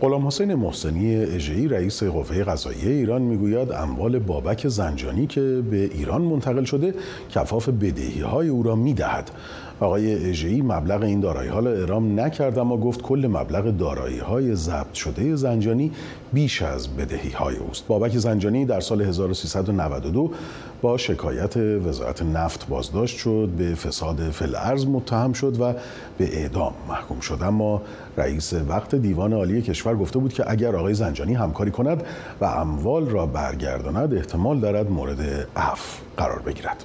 غلام 0.00 0.26
حسین 0.26 0.54
محسنی 0.54 1.16
اژه‌ای 1.16 1.68
رئیس 1.68 2.02
قوه 2.02 2.44
قضاییه 2.44 2.90
ایران 2.90 3.22
می‌گوید 3.22 3.72
اموال 3.72 4.18
بابک 4.18 4.68
زنجانی 4.68 5.26
که 5.26 5.62
به 5.70 5.76
ایران 5.76 6.22
منتقل 6.22 6.64
شده 6.64 6.94
کفاف 7.30 7.68
بدهی 7.68 8.20
های 8.20 8.48
او 8.48 8.62
را 8.62 8.76
می‌دهد 8.76 9.30
آقای 9.80 10.30
اژه‌ای 10.30 10.62
مبلغ 10.62 11.02
این 11.02 11.20
دارایی. 11.20 11.48
ها 11.48 11.58
را 11.60 11.98
نکرد 11.98 12.58
اما 12.58 12.76
گفت 12.76 13.02
کل 13.02 13.28
مبلغ 13.32 13.76
دارایی 13.76 14.18
های 14.18 14.54
ضبط 14.54 14.92
شده 14.94 15.36
زنجانی 15.36 15.92
بیش 16.32 16.62
از 16.62 16.88
بدهی 16.88 17.30
های 17.30 17.56
اوست. 17.56 17.86
بابک 17.86 18.16
زنجانی 18.16 18.64
در 18.64 18.80
سال 18.80 19.02
1392 19.02 20.30
با 20.82 20.96
شکایت 20.96 21.56
وزارت 21.56 22.22
نفت 22.22 22.68
بازداشت 22.68 23.18
شد 23.18 23.48
به 23.58 23.74
فساد 23.74 24.16
فلارز 24.16 24.86
متهم 24.86 25.32
شد 25.32 25.60
و 25.60 25.72
به 26.18 26.38
اعدام 26.38 26.72
محکوم 26.88 27.20
شد. 27.20 27.38
اما 27.42 27.82
رئیس 28.16 28.52
وقت 28.52 28.94
دیوان 28.94 29.32
عالی 29.32 29.62
کشور 29.62 29.96
گفته 29.96 30.18
بود 30.18 30.32
که 30.32 30.50
اگر 30.50 30.76
آقای 30.76 30.94
زنجانی 30.94 31.34
همکاری 31.34 31.70
کند 31.70 32.02
و 32.40 32.44
اموال 32.44 33.06
را 33.06 33.26
برگرداند 33.26 34.14
احتمال 34.14 34.60
دارد 34.60 34.90
مورد 34.90 35.46
عفو 35.56 36.02
قرار 36.16 36.38
بگیرد. 36.38 36.84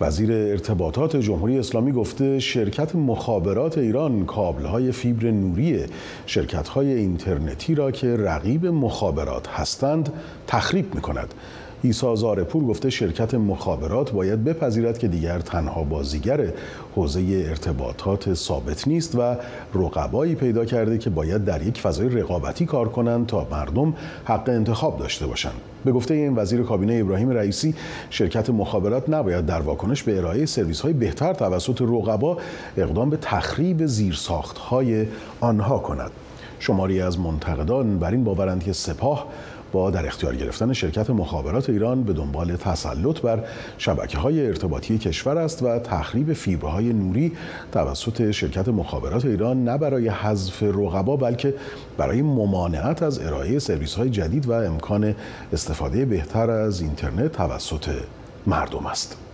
وزیر 0.00 0.32
ارتباطات 0.32 1.16
جمهوری 1.16 1.58
اسلامی 1.58 1.92
گفته 1.92 2.38
شرکت 2.38 2.96
مخابرات 2.96 3.78
ایران 3.78 4.26
کابل‌های 4.26 4.92
فیبر 4.92 5.30
نوری 5.30 5.84
شرکت‌های 6.26 6.92
اینترنتی 6.92 7.74
را 7.74 7.90
که 7.90 8.16
رقیب 8.16 8.66
مخابرات 8.66 9.48
هستند 9.48 10.12
تخریب 10.46 10.94
می‌کند. 10.94 11.34
ایسا 11.82 12.14
زارپور 12.14 12.64
گفته 12.64 12.90
شرکت 12.90 13.34
مخابرات 13.34 14.12
باید 14.12 14.44
بپذیرد 14.44 14.98
که 14.98 15.08
دیگر 15.08 15.38
تنها 15.38 15.84
بازیگر 15.84 16.52
حوزه 16.96 17.44
ارتباطات 17.48 18.34
ثابت 18.34 18.88
نیست 18.88 19.14
و 19.14 19.36
رقبایی 19.74 20.34
پیدا 20.34 20.64
کرده 20.64 20.98
که 20.98 21.10
باید 21.10 21.44
در 21.44 21.62
یک 21.62 21.80
فضای 21.80 22.08
رقابتی 22.08 22.66
کار 22.66 22.88
کنند 22.88 23.26
تا 23.26 23.46
مردم 23.50 23.94
حق 24.24 24.48
انتخاب 24.48 24.98
داشته 24.98 25.26
باشند 25.26 25.60
به 25.84 25.92
گفته 25.92 26.14
این 26.14 26.36
وزیر 26.36 26.62
کابینه 26.62 26.94
ابراهیم 26.94 27.30
رئیسی 27.30 27.74
شرکت 28.10 28.50
مخابرات 28.50 29.08
نباید 29.08 29.46
در 29.46 29.60
واکنش 29.60 30.02
به 30.02 30.18
ارائه 30.18 30.46
سرویس 30.46 30.80
های 30.80 30.92
بهتر 30.92 31.34
توسط 31.34 31.82
رقبا 31.82 32.38
اقدام 32.76 33.10
به 33.10 33.16
تخریب 33.16 33.86
زیرساخت 33.86 34.58
های 34.58 35.06
آنها 35.40 35.78
کند. 35.78 36.10
شماری 36.58 37.00
از 37.00 37.18
منتقدان 37.18 37.98
بر 37.98 38.10
این 38.10 38.24
باورند 38.24 38.62
که 38.62 38.72
سپاه 38.72 39.26
با 39.72 39.90
در 39.90 40.06
اختیار 40.06 40.36
گرفتن 40.36 40.72
شرکت 40.72 41.10
مخابرات 41.10 41.70
ایران 41.70 42.02
به 42.02 42.12
دنبال 42.12 42.56
تسلط 42.56 43.20
بر 43.20 43.44
شبکه 43.78 44.18
های 44.18 44.46
ارتباطی 44.46 44.98
کشور 44.98 45.38
است 45.38 45.62
و 45.62 45.78
تخریب 45.78 46.32
فیبرهای 46.32 46.92
نوری 46.92 47.32
توسط 47.72 48.30
شرکت 48.30 48.68
مخابرات 48.68 49.24
ایران 49.24 49.64
نه 49.64 49.78
برای 49.78 50.08
حذف 50.08 50.62
رقبا 50.62 51.16
بلکه 51.16 51.54
برای 51.96 52.22
ممانعت 52.22 53.02
از 53.02 53.18
ارائه 53.18 53.58
سرویس 53.58 53.94
های 53.94 54.10
جدید 54.10 54.46
و 54.46 54.52
امکان 54.52 55.14
استفاده 55.52 56.04
بهتر 56.04 56.50
از 56.50 56.80
اینترنت 56.80 57.32
توسط 57.32 57.88
مردم 58.46 58.86
است. 58.86 59.29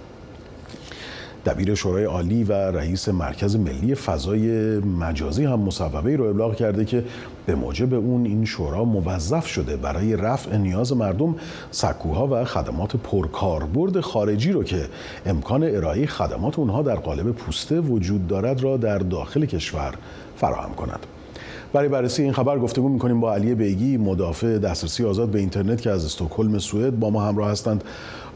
دبیر 1.46 1.74
شورای 1.74 2.04
عالی 2.04 2.44
و 2.44 2.52
رئیس 2.52 3.08
مرکز 3.08 3.56
ملی 3.56 3.94
فضای 3.94 4.78
مجازی 4.78 5.44
هم 5.44 5.60
مصوبه 5.60 6.16
رو 6.16 6.24
ابلاغ 6.24 6.54
کرده 6.54 6.84
که 6.84 7.04
به 7.46 7.54
موجب 7.54 7.94
اون 7.94 8.24
این 8.24 8.44
شورا 8.44 8.84
موظف 8.84 9.46
شده 9.46 9.76
برای 9.76 10.16
رفع 10.16 10.56
نیاز 10.56 10.92
مردم 10.92 11.34
سکوها 11.70 12.28
و 12.30 12.44
خدمات 12.44 12.96
پرکاربرد 12.96 14.00
خارجی 14.00 14.52
رو 14.52 14.64
که 14.64 14.88
امکان 15.26 15.62
ارائه 15.62 16.06
خدمات 16.06 16.58
اونها 16.58 16.82
در 16.82 16.96
قالب 16.96 17.32
پوسته 17.32 17.80
وجود 17.80 18.26
دارد 18.26 18.62
را 18.62 18.76
در 18.76 18.98
داخل 18.98 19.44
کشور 19.44 19.94
فراهم 20.36 20.74
کند. 20.74 21.06
برای 21.72 21.88
بررسی 21.88 22.22
این 22.22 22.32
خبر 22.32 22.58
گفتگو 22.58 22.88
می‌کنیم 22.88 23.20
با 23.20 23.34
علی 23.34 23.54
بیگی 23.54 23.96
مدافع 23.96 24.58
دسترسی 24.58 25.04
آزاد 25.04 25.28
به 25.28 25.38
اینترنت 25.38 25.82
که 25.82 25.90
از 25.90 26.04
استکهلم 26.04 26.58
سوئد 26.58 26.98
با 26.98 27.10
ما 27.10 27.22
همراه 27.22 27.50
هستند 27.50 27.84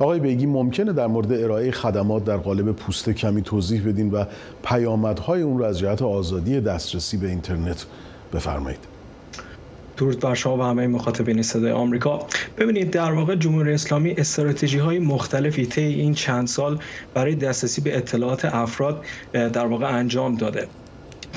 آقای 0.00 0.20
بیگی 0.20 0.46
ممکنه 0.46 0.92
در 0.92 1.06
مورد 1.06 1.32
ارائه 1.32 1.70
خدمات 1.70 2.24
در 2.24 2.36
قالب 2.36 2.72
پوسته 2.72 3.12
کمی 3.12 3.42
توضیح 3.42 3.88
بدین 3.88 4.10
و 4.10 4.24
پیامدهای 4.64 5.42
اون 5.42 5.58
رو 5.58 5.64
از 5.64 5.78
جهت 5.78 6.02
آزادی 6.02 6.60
دسترسی 6.60 7.16
به 7.16 7.28
اینترنت 7.28 7.86
بفرمایید. 8.34 8.78
درود 9.96 10.20
بر 10.20 10.34
شما 10.34 10.56
و 10.56 10.62
همه 10.62 10.86
مخاطبین 10.86 11.42
صدای 11.42 11.72
آمریکا. 11.72 12.26
ببینید 12.58 12.90
در 12.90 13.12
واقع 13.12 13.34
جمهوری 13.34 13.74
اسلامی 13.74 14.10
استراتژی 14.10 14.78
های 14.78 14.98
مختلفی 14.98 15.66
طی 15.66 15.82
این 15.82 16.14
چند 16.14 16.46
سال 16.46 16.78
برای 17.14 17.34
دسترسی 17.34 17.80
به 17.80 17.96
اطلاعات 17.96 18.44
افراد 18.44 19.04
در 19.32 19.66
واقع 19.66 19.86
انجام 19.86 20.36
داده. 20.36 20.68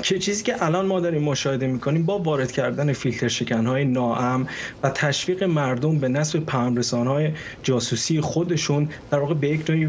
چه 0.04 0.18
چیزی 0.18 0.42
که 0.42 0.64
الان 0.64 0.86
ما 0.86 1.00
داریم 1.00 1.22
مشاهده 1.22 1.66
می‌کنیم 1.66 2.02
با 2.02 2.18
وارد 2.18 2.52
کردن 2.52 2.92
فیلتر 2.92 3.28
شکن 3.28 3.66
های 3.66 3.84
ناام 3.84 4.46
و 4.82 4.90
تشویق 4.90 5.44
مردم 5.44 5.98
به 5.98 6.08
نصب 6.08 6.48
های 6.48 7.30
جاسوسی 7.62 8.20
خودشون 8.20 8.88
در 9.10 9.18
واقع 9.18 9.34
به 9.34 9.48
یک 9.48 9.70
نوعی 9.70 9.88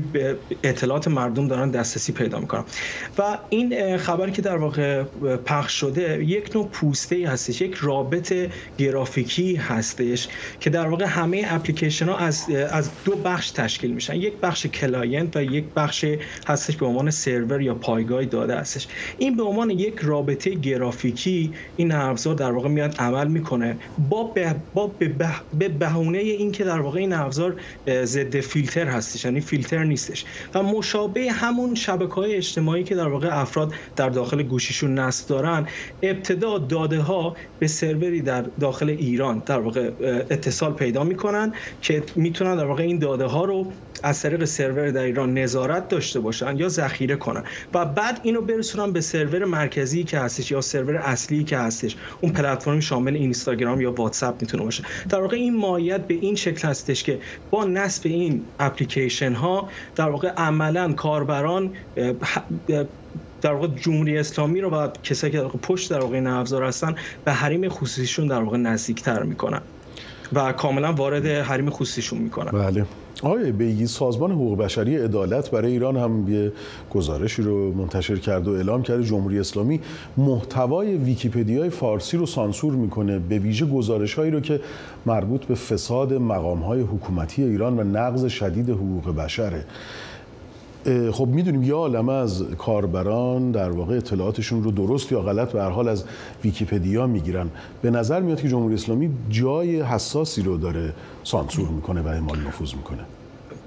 اطلاعات 0.64 1.08
مردم 1.08 1.48
دارن 1.48 1.72
دسترسی 1.72 2.12
پیدا 2.12 2.40
می‌کنن. 2.40 2.64
و 3.18 3.38
این 3.50 3.98
خبری 3.98 4.32
که 4.32 4.42
در 4.42 4.58
واقع 4.58 5.04
پخش 5.46 5.74
شده 5.74 6.24
یک 6.26 6.56
نوع 6.56 6.68
پوسته 6.68 7.30
هستش 7.30 7.62
یک 7.62 7.76
رابط 7.82 8.34
گرافیکی 8.78 9.56
هستش 9.56 10.28
که 10.60 10.70
در 10.70 10.88
واقع 10.88 11.06
همه 11.06 11.46
اپلیکیشن 11.48 12.10
ها 12.10 12.18
از 12.18 12.50
از 12.50 12.90
دو 13.06 13.16
بخش 13.16 13.52
تشکیل 13.52 13.94
میشن. 13.94 14.16
یک 14.16 14.34
بخش 14.42 14.66
client 14.66 15.38
و 15.38 15.44
یک 15.44 15.66
بخش 15.76 16.06
هستش 16.48 16.76
به 16.76 16.86
عنوان 16.86 17.12
سرور 17.12 17.62
یا 17.62 17.76
پایگاه 17.76 18.26
داده 18.26 18.56
هستش. 18.56 18.88
این 19.18 19.38
به 19.38 19.44
عنوان 19.44 19.70
یک 19.70 20.05
رابط 20.06 20.50
گرافیکی 20.50 21.54
این 21.78 21.92
ابزار 21.92 22.36
در 22.36 22.52
واقع 22.52 22.70
میاد 22.70 22.96
عمل 23.00 23.28
می‌کنه. 23.28 23.78
با 24.10 24.24
به 24.24 24.56
با 24.74 24.92
به 25.60 25.70
بهونه 25.70 26.18
اینکه 26.18 26.64
در 26.64 26.80
واقع 26.80 27.00
این 27.00 27.14
ابزار 27.14 27.62
ضد 28.04 28.40
فیلتر 28.40 28.88
هستش 28.88 29.26
یعنی 29.26 29.42
فیلتر 29.42 29.84
نیستش. 29.84 30.26
و 30.54 30.64
مشابه 30.64 31.32
همون 31.32 31.76
شبکه 31.76 32.14
های 32.14 32.36
اجتماعی 32.36 32.84
که 32.84 32.96
در 32.96 33.08
واقع 33.08 33.42
افراد 33.42 33.74
در 33.96 34.10
داخل 34.10 34.44
گوشیشون 34.44 35.00
نصب 35.00 35.28
دارن 35.28 35.68
ابتدا 36.04 36.58
داده 36.58 37.00
ها 37.00 37.36
به 37.60 37.68
سروری 37.68 38.22
در 38.22 38.42
داخل 38.60 38.90
ایران 38.90 39.44
در 39.46 39.60
واقع 39.60 39.92
اتصال 40.30 40.74
پیدا 40.74 41.04
می‌کنن 41.04 41.54
که 41.82 42.04
می‌تونن 42.16 42.56
در 42.56 42.66
واقع 42.66 42.84
این 42.84 43.00
داده 43.00 43.26
ها 43.26 43.46
رو 43.46 43.72
از 44.04 44.22
طریق 44.22 44.46
سرور 44.46 44.92
در 44.92 45.04
ایران 45.04 45.34
نظارت 45.38 45.88
داشته 45.88 46.20
باشن 46.20 46.58
یا 46.58 46.70
ذخیره 46.70 47.16
کنن 47.16 47.44
و 47.74 47.86
بعد 47.86 48.20
اینو 48.24 48.42
برسونن 48.42 48.94
به 48.94 49.02
سرور 49.02 49.46
مرکزی 49.46 50.04
که 50.04 50.20
هستش 50.20 50.52
یا 50.52 50.62
سرور 50.62 50.98
اصلی 50.98 51.44
که 51.44 51.58
هستش. 51.58 51.96
اون 52.22 52.32
پلتفرم 52.32 52.80
شامل 52.80 53.16
اینستاگرام 53.16 53.82
یا 53.82 53.92
واتساپ 53.92 54.42
می‌تونه 54.42 54.64
باشه. 54.64 54.84
در 55.10 55.22
واقع 55.22 55.38
این 55.38 55.58
مایت 55.58 56.08
به 56.08 56.14
این 56.14 56.36
شکل 56.36 56.68
هستش 56.68 57.04
که 57.04 57.20
با 57.50 57.66
نصب 57.66 58.02
این 58.08 58.46
اپلیکیشن 58.60 59.34
ها 59.34 59.70
در 59.96 60.10
واقع 60.10 60.28
عملا 60.38 60.94
کاربران 60.94 61.74
در 63.42 63.54
واقع 63.54 63.68
جمهوری 63.68 64.18
اسلامی 64.18 64.62
رو 64.62 64.70
و 64.70 64.88
کسایی 65.04 65.32
که 65.32 65.38
در 65.38 65.44
واقع 65.44 65.60
پشت 65.60 65.90
در 65.90 66.00
واقع 66.00 66.16
این 66.16 66.28
افزار 66.28 66.64
هستن 66.64 66.96
به 67.26 67.32
حریم 67.32 67.70
خصوصیشون 67.70 68.28
در 68.28 68.42
واقع 68.42 68.58
نزدیکتر 68.58 69.24
می‌کنن 69.24 69.62
و 70.34 70.52
کاملا 70.52 70.94
وارد 70.94 71.26
حریم 71.26 71.70
خصوصیشون 71.70 72.20
می‌کنن. 72.20 72.52
بله. 72.52 72.86
آقای 73.24 73.52
بیگی 73.52 73.88
سازمان 73.88 74.32
حقوق 74.32 74.58
بشری 74.58 74.98
عدالت 74.98 75.52
برای 75.52 75.72
ایران 75.72 75.98
هم 75.98 76.34
یه 76.34 76.52
گزارشی 76.90 77.42
رو 77.42 77.74
منتشر 77.74 78.16
کرد 78.16 78.48
و 78.48 78.52
اعلام 78.52 78.84
کرده 78.84 79.04
جمهوری 79.04 79.40
اسلامی 79.40 79.80
محتوای 80.18 80.96
ویکیپدیای 80.96 81.70
فارسی 81.70 82.18
رو 82.18 82.26
سانسور 82.26 82.74
می‌کنه 82.74 83.20
به 83.20 83.40
ویژه 83.40 83.66
گزارش 83.66 84.14
هایی 84.14 84.32
رو 84.32 84.40
که 84.40 84.60
مربوط 85.06 85.46
به 85.46 85.56
فساد 85.56 86.14
مقام 86.14 86.60
های 86.60 86.82
حکومتی 86.82 87.44
ایران 87.44 87.80
و 87.80 87.84
نقض 87.84 88.26
شدید 88.26 88.70
حقوق 88.70 89.16
بشره. 89.16 89.66
خب 91.12 91.28
می‌دونیم 91.28 91.64
یه 91.64 91.74
عالمه 91.74 92.14
از 92.14 92.44
کاربران 92.58 93.52
در 93.52 93.70
واقع 93.70 93.96
اطلاعاتشون 93.96 94.64
رو 94.64 94.72
درست 94.72 95.12
یا 95.12 95.22
غلط 95.22 95.52
به 95.52 95.62
هر 95.62 95.70
حال 95.70 95.88
از 95.88 96.04
ویکیپدیا 96.44 97.08
می‌گیرن. 97.08 97.50
به 97.82 97.92
نظر 97.92 98.20
میاد 98.20 98.42
که 98.42 98.50
جمهوری 98.50 98.74
اسلامی 98.74 99.10
جای 99.30 99.82
حساسی 99.82 100.42
رو 100.42 100.58
داره 100.58 100.94
سانسور 101.24 101.68
می‌کنه 101.70 102.02
و 102.02 102.08
اعمال 102.08 102.40
نفوذ 102.40 102.74
می‌کنه. 102.74 103.06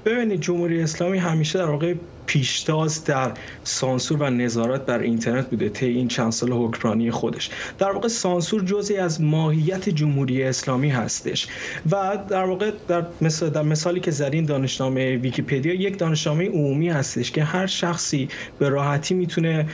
ببینید 0.09 0.41
جمهوری 0.41 0.83
اسلامی 0.83 1.19
همیشه 1.19 1.59
در 1.59 1.71
واقع 1.71 1.95
پیشتاز 2.27 3.05
در 3.05 3.33
سانسور 3.65 4.23
و 4.23 4.31
نظارت 4.31 4.87
بر 4.87 4.99
اینترنت 4.99 5.51
بوده 5.51 5.69
طی 5.69 5.87
این 5.87 6.09
چند 6.09 6.33
سال 6.33 6.53
حکمرانی 6.53 7.11
خودش. 7.11 7.51
در 7.79 7.91
واقع 7.91 8.09
سانسور 8.09 8.65
جزئی 8.65 8.97
از 8.97 9.21
ماهیت 9.21 9.89
جمهوری 9.89 10.43
اسلامی 10.43 10.89
هستش. 10.89 11.47
و 11.91 12.19
در 12.29 12.45
واقع 12.45 12.71
در, 12.89 13.07
مثال 13.21 13.51
در 13.51 13.63
مثالی 13.63 14.01
که 14.01 14.11
زدین 14.11 14.45
دانشنامه 14.45 15.17
ویکیپدیا 15.17 15.75
یک 15.75 15.99
دانشنامه 15.99 16.49
عمومی 16.49 16.89
هستش 16.89 17.31
که 17.31 17.45
هر 17.45 17.67
شخصی 17.67 18.29
به 18.59 18.69
راحتی 18.69 19.15
می‌تونه 19.15 19.67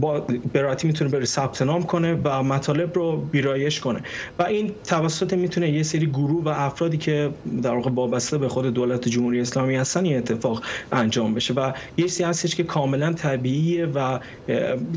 با 0.00 0.20
به 0.52 0.60
راحتی 0.60 0.86
می‌تونه 0.86 1.10
بره 1.10 1.24
ثبت 1.24 1.62
نام 1.62 1.82
کنه 1.82 2.20
و 2.24 2.42
مطالب 2.42 2.94
رو 2.94 3.28
ویرایش 3.32 3.80
کنه. 3.80 4.00
و 4.38 4.42
این 4.42 4.72
توسط 4.84 5.32
می‌تونه 5.32 5.70
یه 5.70 5.82
سری 5.82 6.06
گروه 6.06 6.44
و 6.44 6.48
افرادی 6.48 6.96
که 6.96 7.30
در 7.62 7.74
واقع 7.74 7.90
وابسته 7.90 8.38
به 8.38 8.48
خود 8.48 8.66
دولت 8.66 9.08
جمهوری 9.08 9.40
اسلامی 9.40 9.55
هستن 9.56 10.04
این 10.04 10.18
اتفاق 10.18 10.62
انجام 10.92 11.34
بشه 11.34 11.54
و 11.54 11.72
یه 11.96 12.04
چیزی 12.04 12.24
هستش 12.24 12.54
که 12.54 12.62
کاملا 12.62 13.12
طبیعیه 13.12 13.86
و 13.86 14.18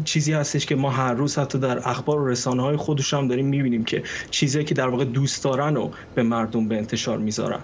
چیزی 0.03 0.33
هستش 0.33 0.65
که 0.65 0.75
ما 0.75 0.89
هر 0.89 1.13
روز 1.13 1.37
حتی 1.37 1.59
در 1.59 1.89
اخبار 1.89 2.21
و 2.21 2.27
رسانه 2.27 2.63
های 2.63 2.75
خودش 2.75 3.13
هم 3.13 3.27
داریم 3.27 3.47
می‌بینیم 3.47 3.83
که 3.83 4.03
چیزی 4.31 4.63
که 4.63 4.75
در 4.75 4.87
واقع 4.87 5.05
دوست 5.05 5.43
دارن 5.43 5.77
و 5.77 5.89
به 6.15 6.23
مردم 6.23 6.67
به 6.67 6.77
انتشار 6.77 7.17
می‌ذارن 7.17 7.59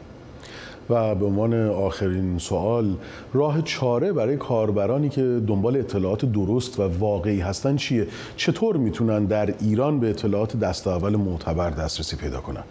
و 0.90 1.16
به 1.16 1.26
عنوان 1.26 1.70
آخرین 1.70 2.38
سوال 2.38 2.96
راه 3.34 3.62
چاره 3.62 4.14
برای 4.14 4.38
کاربرانی 4.38 5.10
که 5.10 5.42
دنبال 5.48 5.78
اطلاعات 5.78 6.26
درست 6.26 6.80
و 6.80 6.84
واقعی 7.00 7.40
هستن 7.40 7.76
چیه؟ 7.76 8.08
چطور 8.36 8.78
می‌تونن 8.78 9.26
در 9.26 9.54
ایران 9.62 10.00
به 10.00 10.10
اطلاعات 10.10 10.60
دست 10.60 10.88
اول 10.88 11.16
معتبر 11.16 11.70
دسترسی 11.70 12.16
پیدا 12.16 12.42
کنن؟ 12.42 12.64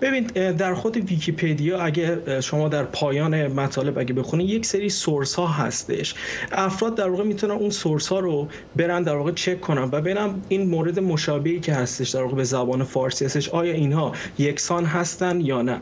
ببین 0.00 0.24
در 0.52 0.74
خود 0.74 0.96
ویکیپدیا 0.96 1.80
اگه 1.80 2.40
شما 2.40 2.68
در 2.68 2.82
پایان 2.84 3.46
مطالب 3.46 3.98
اگه 3.98 4.14
بخونید 4.14 4.50
یک 4.50 4.66
سری 4.66 4.88
سورس 4.88 5.34
ها 5.34 5.46
هستش. 5.46 6.14
افراد 6.52 6.94
در 6.94 7.08
واقع 7.08 7.24
می‌تونن 7.24 7.54
اون 7.54 7.70
سورس 7.70 8.08
ها 8.08 8.18
رو 8.18 8.48
برن 8.76 9.02
در 9.02 9.16
واقع 9.16 9.32
چک 9.32 9.60
کنن 9.60 9.82
و 9.82 9.88
ببینم 9.88 10.42
این 10.48 10.68
مورد 10.70 11.00
مشابهی 11.00 11.60
که 11.60 11.74
هستش 11.74 12.10
در 12.10 12.22
واقع 12.22 12.36
به 12.36 12.44
زبان 12.44 12.84
فارسی 12.84 13.24
هستش 13.24 13.48
آیا 13.48 13.72
اینها 13.72 14.12
یکسان 14.38 14.84
هستن 14.84 15.40
یا 15.40 15.62
نه. 15.62 15.80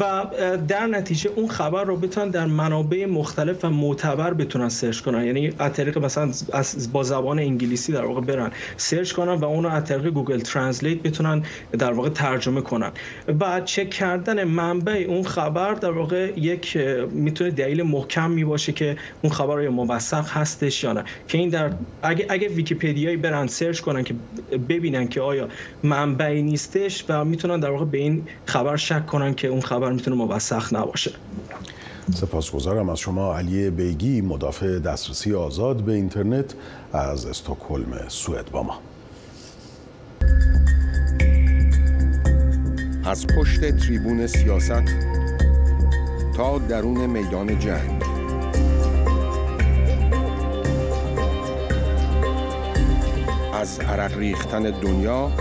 و 0.00 0.24
در 0.68 0.86
نتیجه 0.86 1.30
اون 1.36 1.48
خبر 1.48 1.84
رو 1.84 1.96
بتونن 1.96 2.30
در 2.30 2.46
منابع 2.46 3.06
مختلف 3.06 3.64
و 3.64 3.70
معتبر 3.70 4.34
بتونن 4.34 4.68
search 4.68 5.00
کنن. 5.00 5.24
یعنی 5.24 5.52
از 5.58 5.72
طریق 5.72 5.98
مثلا 5.98 6.30
با 6.92 7.02
زبان 7.02 7.38
انگلیسی 7.38 7.92
در 7.92 8.04
واقع 8.04 8.20
برن 8.20 8.50
search 8.76 9.12
کنن 9.12 9.32
و 9.32 9.44
اون 9.44 9.64
رو 9.64 9.70
از 9.70 9.84
طریق 9.84 10.06
Google 10.06 10.40
Translate 10.40 11.02
بتونن 11.02 11.42
در 11.78 11.92
واقع 11.92 12.08
ترجمه 12.08 12.60
کنن. 12.60 12.90
و 13.40 13.55
چک 13.64 13.90
کردن 13.90 14.44
منبع 14.44 15.04
اون 15.08 15.22
خبر 15.22 15.74
در 15.74 15.90
واقع 15.90 16.32
یک 16.36 16.76
می‌تونه 17.10 17.50
دلیل 17.50 17.82
محکم 17.82 18.30
می 18.30 18.44
باشه 18.44 18.72
که 18.72 18.96
اون 19.22 19.32
خبر 19.32 19.62
یا 19.62 19.70
موثق 19.70 20.28
هستش 20.28 20.84
یا 20.84 20.92
نه. 20.92 21.04
که 21.28 21.38
این 21.38 21.48
در 21.48 21.70
اگه 22.02 22.26
اگه 22.28 22.48
ویکی‌پدیایی 22.48 23.16
برن 23.16 23.46
search 23.46 23.80
کنن 23.80 24.04
که 24.04 24.14
ببینن 24.68 25.08
که 25.08 25.20
آیا 25.20 25.48
منبعی 25.82 26.42
نیستش 26.42 27.04
و 27.08 27.24
می‌تونن 27.24 27.60
در 27.60 27.70
واقع 27.70 27.84
به 27.84 27.98
این 27.98 28.22
خبر 28.46 28.76
شک 28.76 29.06
کنن 29.06 29.34
که 29.34 29.48
اون 29.48 29.60
خبر 29.60 29.92
می‌تونه 29.92 30.16
موثق 30.16 30.76
نباشه. 30.76 31.12
سپاسگزارم 32.14 32.88
از 32.88 32.98
شما 32.98 33.36
علی 33.38 33.70
بیگی 33.70 34.20
مدافع 34.20 34.78
دسترسی 34.78 35.34
آزاد 35.34 35.76
به 35.76 35.92
اینترنت 35.92 36.54
از 36.92 37.26
استکهلم 37.26 38.08
سوئد 38.08 38.50
با 38.50 38.62
ما. 38.62 38.78
از 43.06 43.26
پشت 43.26 43.76
تریبون 43.76 44.26
سیاست 44.26 44.82
تا 46.36 46.58
درون 46.58 47.06
میدان 47.06 47.58
جنگ. 47.58 48.02
از 53.54 53.80
عرق 53.80 54.18
ریختن 54.18 54.62
دنیا 54.62 55.32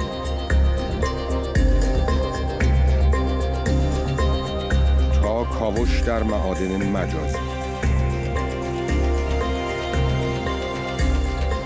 تا 5.22 5.44
کاوش 5.44 6.02
در 6.02 6.24
معادن 6.24 6.90
مجازی 6.90 7.38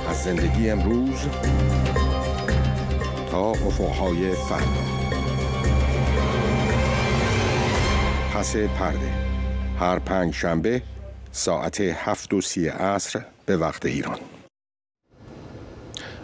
از 0.09 0.23
زندگی 0.23 0.69
امروز 0.69 1.19
تا 3.31 3.51
افقهای 3.51 4.31
فردا. 4.31 4.98
پس 8.39 8.55
پرده. 8.55 9.11
هر 9.79 9.99
پنج 9.99 10.33
شنبه 10.33 10.81
ساعت 11.31 11.81
هفت 11.81 12.33
و 12.33 12.41
سی 12.41 12.67
عصر 12.67 13.21
به 13.45 13.57
وقت 13.57 13.85
ایران. 13.85 14.19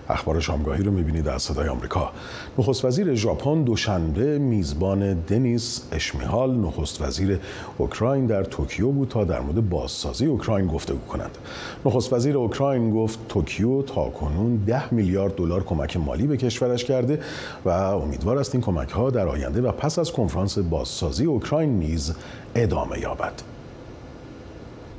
اخبار 0.09 0.39
شامگاهی 0.39 0.83
رو 0.83 0.91
می‌بینید 0.91 1.27
از 1.27 1.41
صدای 1.41 1.67
آمریکا. 1.67 2.11
نخست 2.59 2.85
وزیر 2.85 3.15
ژاپن 3.15 3.63
دوشنبه 3.63 4.39
میزبان 4.39 5.13
دنیس 5.13 5.81
اشمیهال 5.91 6.57
نخست 6.57 7.01
وزیر 7.01 7.39
اوکراین 7.77 8.25
در 8.25 8.43
توکیو 8.43 8.91
بود 8.91 9.07
تا 9.07 9.23
در 9.23 9.39
مورد 9.39 9.69
بازسازی 9.69 10.25
اوکراین 10.25 10.67
گفتگو 10.67 10.99
کنند. 10.99 11.37
نخست 11.85 12.13
وزیر 12.13 12.37
اوکراین 12.37 12.91
گفت 12.91 13.19
توکیو 13.29 13.81
تا 13.81 14.09
کنون 14.09 14.55
10 14.55 14.93
میلیارد 14.93 15.35
دلار 15.35 15.63
کمک 15.63 15.97
مالی 15.97 16.27
به 16.27 16.37
کشورش 16.37 16.85
کرده 16.85 17.19
و 17.65 17.69
امیدوار 17.69 18.37
است 18.37 18.55
این 18.55 18.61
کمک 18.61 18.89
ها 18.89 19.09
در 19.09 19.27
آینده 19.27 19.61
و 19.61 19.71
پس 19.71 19.99
از 19.99 20.11
کنفرانس 20.11 20.57
بازسازی 20.57 21.25
اوکراین 21.25 21.79
نیز 21.79 22.13
ادامه 22.55 22.99
یابد. 22.99 23.54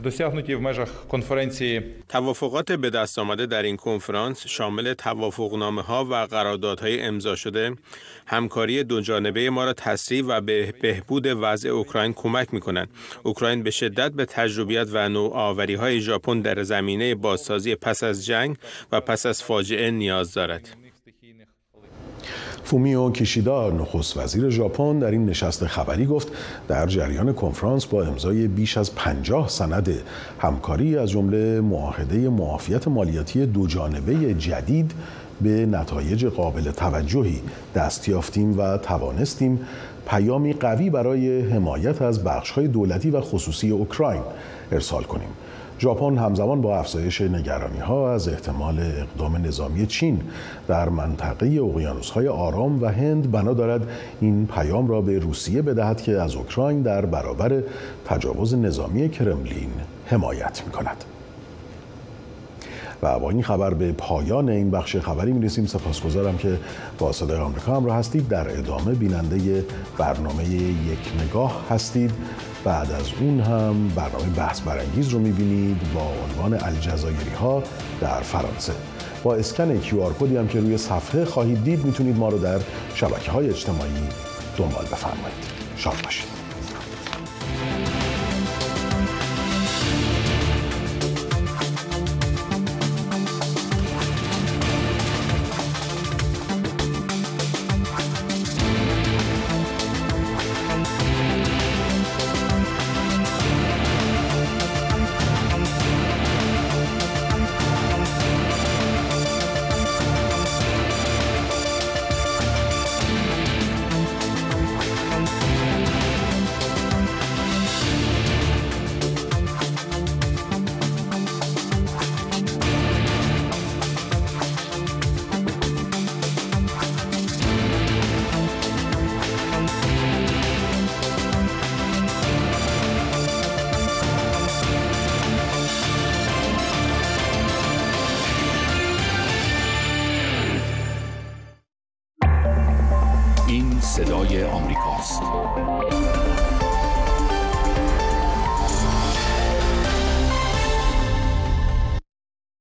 досягнуті 0.06 0.56
в 0.56 0.62
межах 0.62 0.90
конференції 1.08 1.82
توافقات 2.10 2.72
به 2.72 2.90
دست 2.90 3.20
آمده 3.20 3.46
در 3.46 3.64
این 3.64 3.78
کنفرانس 3.78 4.48
شامل 4.48 4.94
توافقنامه 4.94 5.82
ها 5.82 6.06
و 6.06 6.14
قراردادهای 6.14 7.02
امضا 7.02 7.36
شده 7.36 7.76
همکاری 8.26 8.84
دو 8.84 9.02
جانبه 9.02 9.50
ما 9.50 9.66
را 9.66 9.74
تسریع 9.74 10.24
و 10.28 10.42
به 10.42 10.74
بهبود 10.82 11.28
وضع 11.28 11.70
اوکراین 11.70 12.14
کمک 12.14 12.54
می 12.54 12.60
کنند 12.60 12.90
اوکراین 13.24 13.64
به 13.64 13.72
شدت 13.72 14.12
به 14.12 14.26
تجربیت 14.26 14.88
و 14.92 15.10
نوآوری 15.10 15.76
های 15.76 16.02
ژاپن 16.02 16.42
در 16.42 16.64
زمینه 16.64 17.16
بازسازی 17.16 17.76
پس 17.76 18.04
از 18.04 18.26
جنگ 18.26 18.58
و 18.92 19.02
پس 19.02 19.26
از 19.26 19.44
فاجعه 19.44 19.92
نیاز 19.92 20.34
دارد 20.34 20.85
فومیو 22.67 23.11
کیشیدا 23.11 23.71
نخست 23.71 24.17
وزیر 24.17 24.51
ژاپن 24.51 24.99
در 24.99 25.11
این 25.11 25.27
نشست 25.27 25.67
خبری 25.67 26.07
گفت 26.07 26.29
در 26.69 26.87
جریان 26.87 27.33
کنفرانس 27.33 27.87
با 27.87 28.03
امضای 28.03 28.49
بیش 28.49 28.79
از 28.79 28.95
50 28.95 29.49
سند 29.49 29.91
همکاری 30.39 30.99
از 30.99 31.11
جمله 31.11 31.61
معاهده 31.61 32.29
معافیت 32.29 32.89
مالیاتی 32.89 33.47
دو 33.47 33.67
جانبه 33.67 34.35
جدید 34.35 34.93
به 35.41 35.67
نتایج 35.67 36.27
قابل 36.27 36.71
توجهی 36.71 37.41
دست 37.75 38.09
یافتیم 38.09 38.59
و 38.59 38.79
توانستیم 38.79 39.61
پیامی 40.09 40.53
قوی 40.53 40.91
برای 40.91 41.41
حمایت 41.41 42.03
از 42.03 42.25
بخش‌های 42.25 42.69
دولتی 42.69 43.11
و 43.11 43.21
خصوصی 43.21 43.71
اوکراین 43.71 44.23
ارسال 44.73 45.03
کنیم. 45.03 45.29
ژاپن 45.81 46.19
همزمان 46.19 46.61
با 46.61 46.79
افزایش 46.79 47.21
نگرانی 47.21 47.79
ها 47.79 48.13
از 48.13 48.29
احتمال 48.29 48.79
اقدام 48.79 49.37
نظامی 49.37 49.87
چین 49.87 50.21
در 50.69 50.89
منطقه 50.89 51.47
اقیانوس 51.47 52.11
های 52.11 52.29
آرام 52.29 52.83
و 52.83 52.87
هند 52.87 53.31
بنا 53.31 53.55
دارد 53.55 53.89
این 54.21 54.47
پیام 54.47 54.89
را 54.89 55.01
به 55.01 55.19
روسیه 55.19 55.63
بدهد 55.63 56.03
که 56.03 56.13
از 56.13 56.35
اوکراین 56.35 56.83
در 56.83 57.07
برابر 57.07 57.63
تجاوز 58.05 58.55
نظامی 58.55 59.09
کرملین 59.09 59.71
حمایت 60.07 60.63
می 60.67 60.73
کند. 60.73 61.16
و 63.03 63.19
با 63.19 63.31
این 63.31 63.43
خبر 63.43 63.75
به 63.75 63.93
پایان 63.93 64.49
این 64.49 64.71
بخش 64.71 64.97
خبری 64.97 65.33
می 65.33 65.47
رسیم 65.47 65.67
سپاسگزارم 65.67 66.37
که 66.39 66.59
با 66.99 67.13
صدای 67.13 67.39
آمریکا 67.39 67.79
را 67.79 67.95
هستید. 67.95 68.29
در 68.29 68.59
ادامه 68.59 68.95
بیننده 68.95 69.65
برنامه 69.99 70.45
یک 70.45 71.23
نگاه 71.23 71.67
هستید. 71.71 72.11
بعد 72.65 72.93
از 72.93 73.07
اون 73.21 73.41
هم 73.41 73.89
برنامه 73.89 74.31
بحث 74.37 74.61
برانگیز 74.61 75.09
رو 75.09 75.19
می‌بینید 75.19 75.81
با 75.95 76.01
عنوان 76.01 76.65
الجزایری 76.65 77.31
ها 77.41 77.63
در 78.01 78.21
فرانسه. 78.21 78.73
با 79.23 79.35
اسکن 79.35 79.79
کیو 79.79 80.01
آر 80.01 80.13
کدی 80.13 80.37
هم 80.37 80.49
که 80.49 80.61
روی 80.61 80.79
صفحه 80.79 81.25
خواهید 81.25 81.65
دید 81.65 81.85
می‌تونید 81.85 82.17
ما 82.17 82.29
رو 82.29 82.39
در 82.39 82.61
شبکه 82.95 83.31
های 83.31 83.49
اجتماعی 83.49 83.91
دنبال 84.57 84.85
بفرمایید. 84.85 85.47
شاد 85.77 85.95
باشید. 86.05 86.36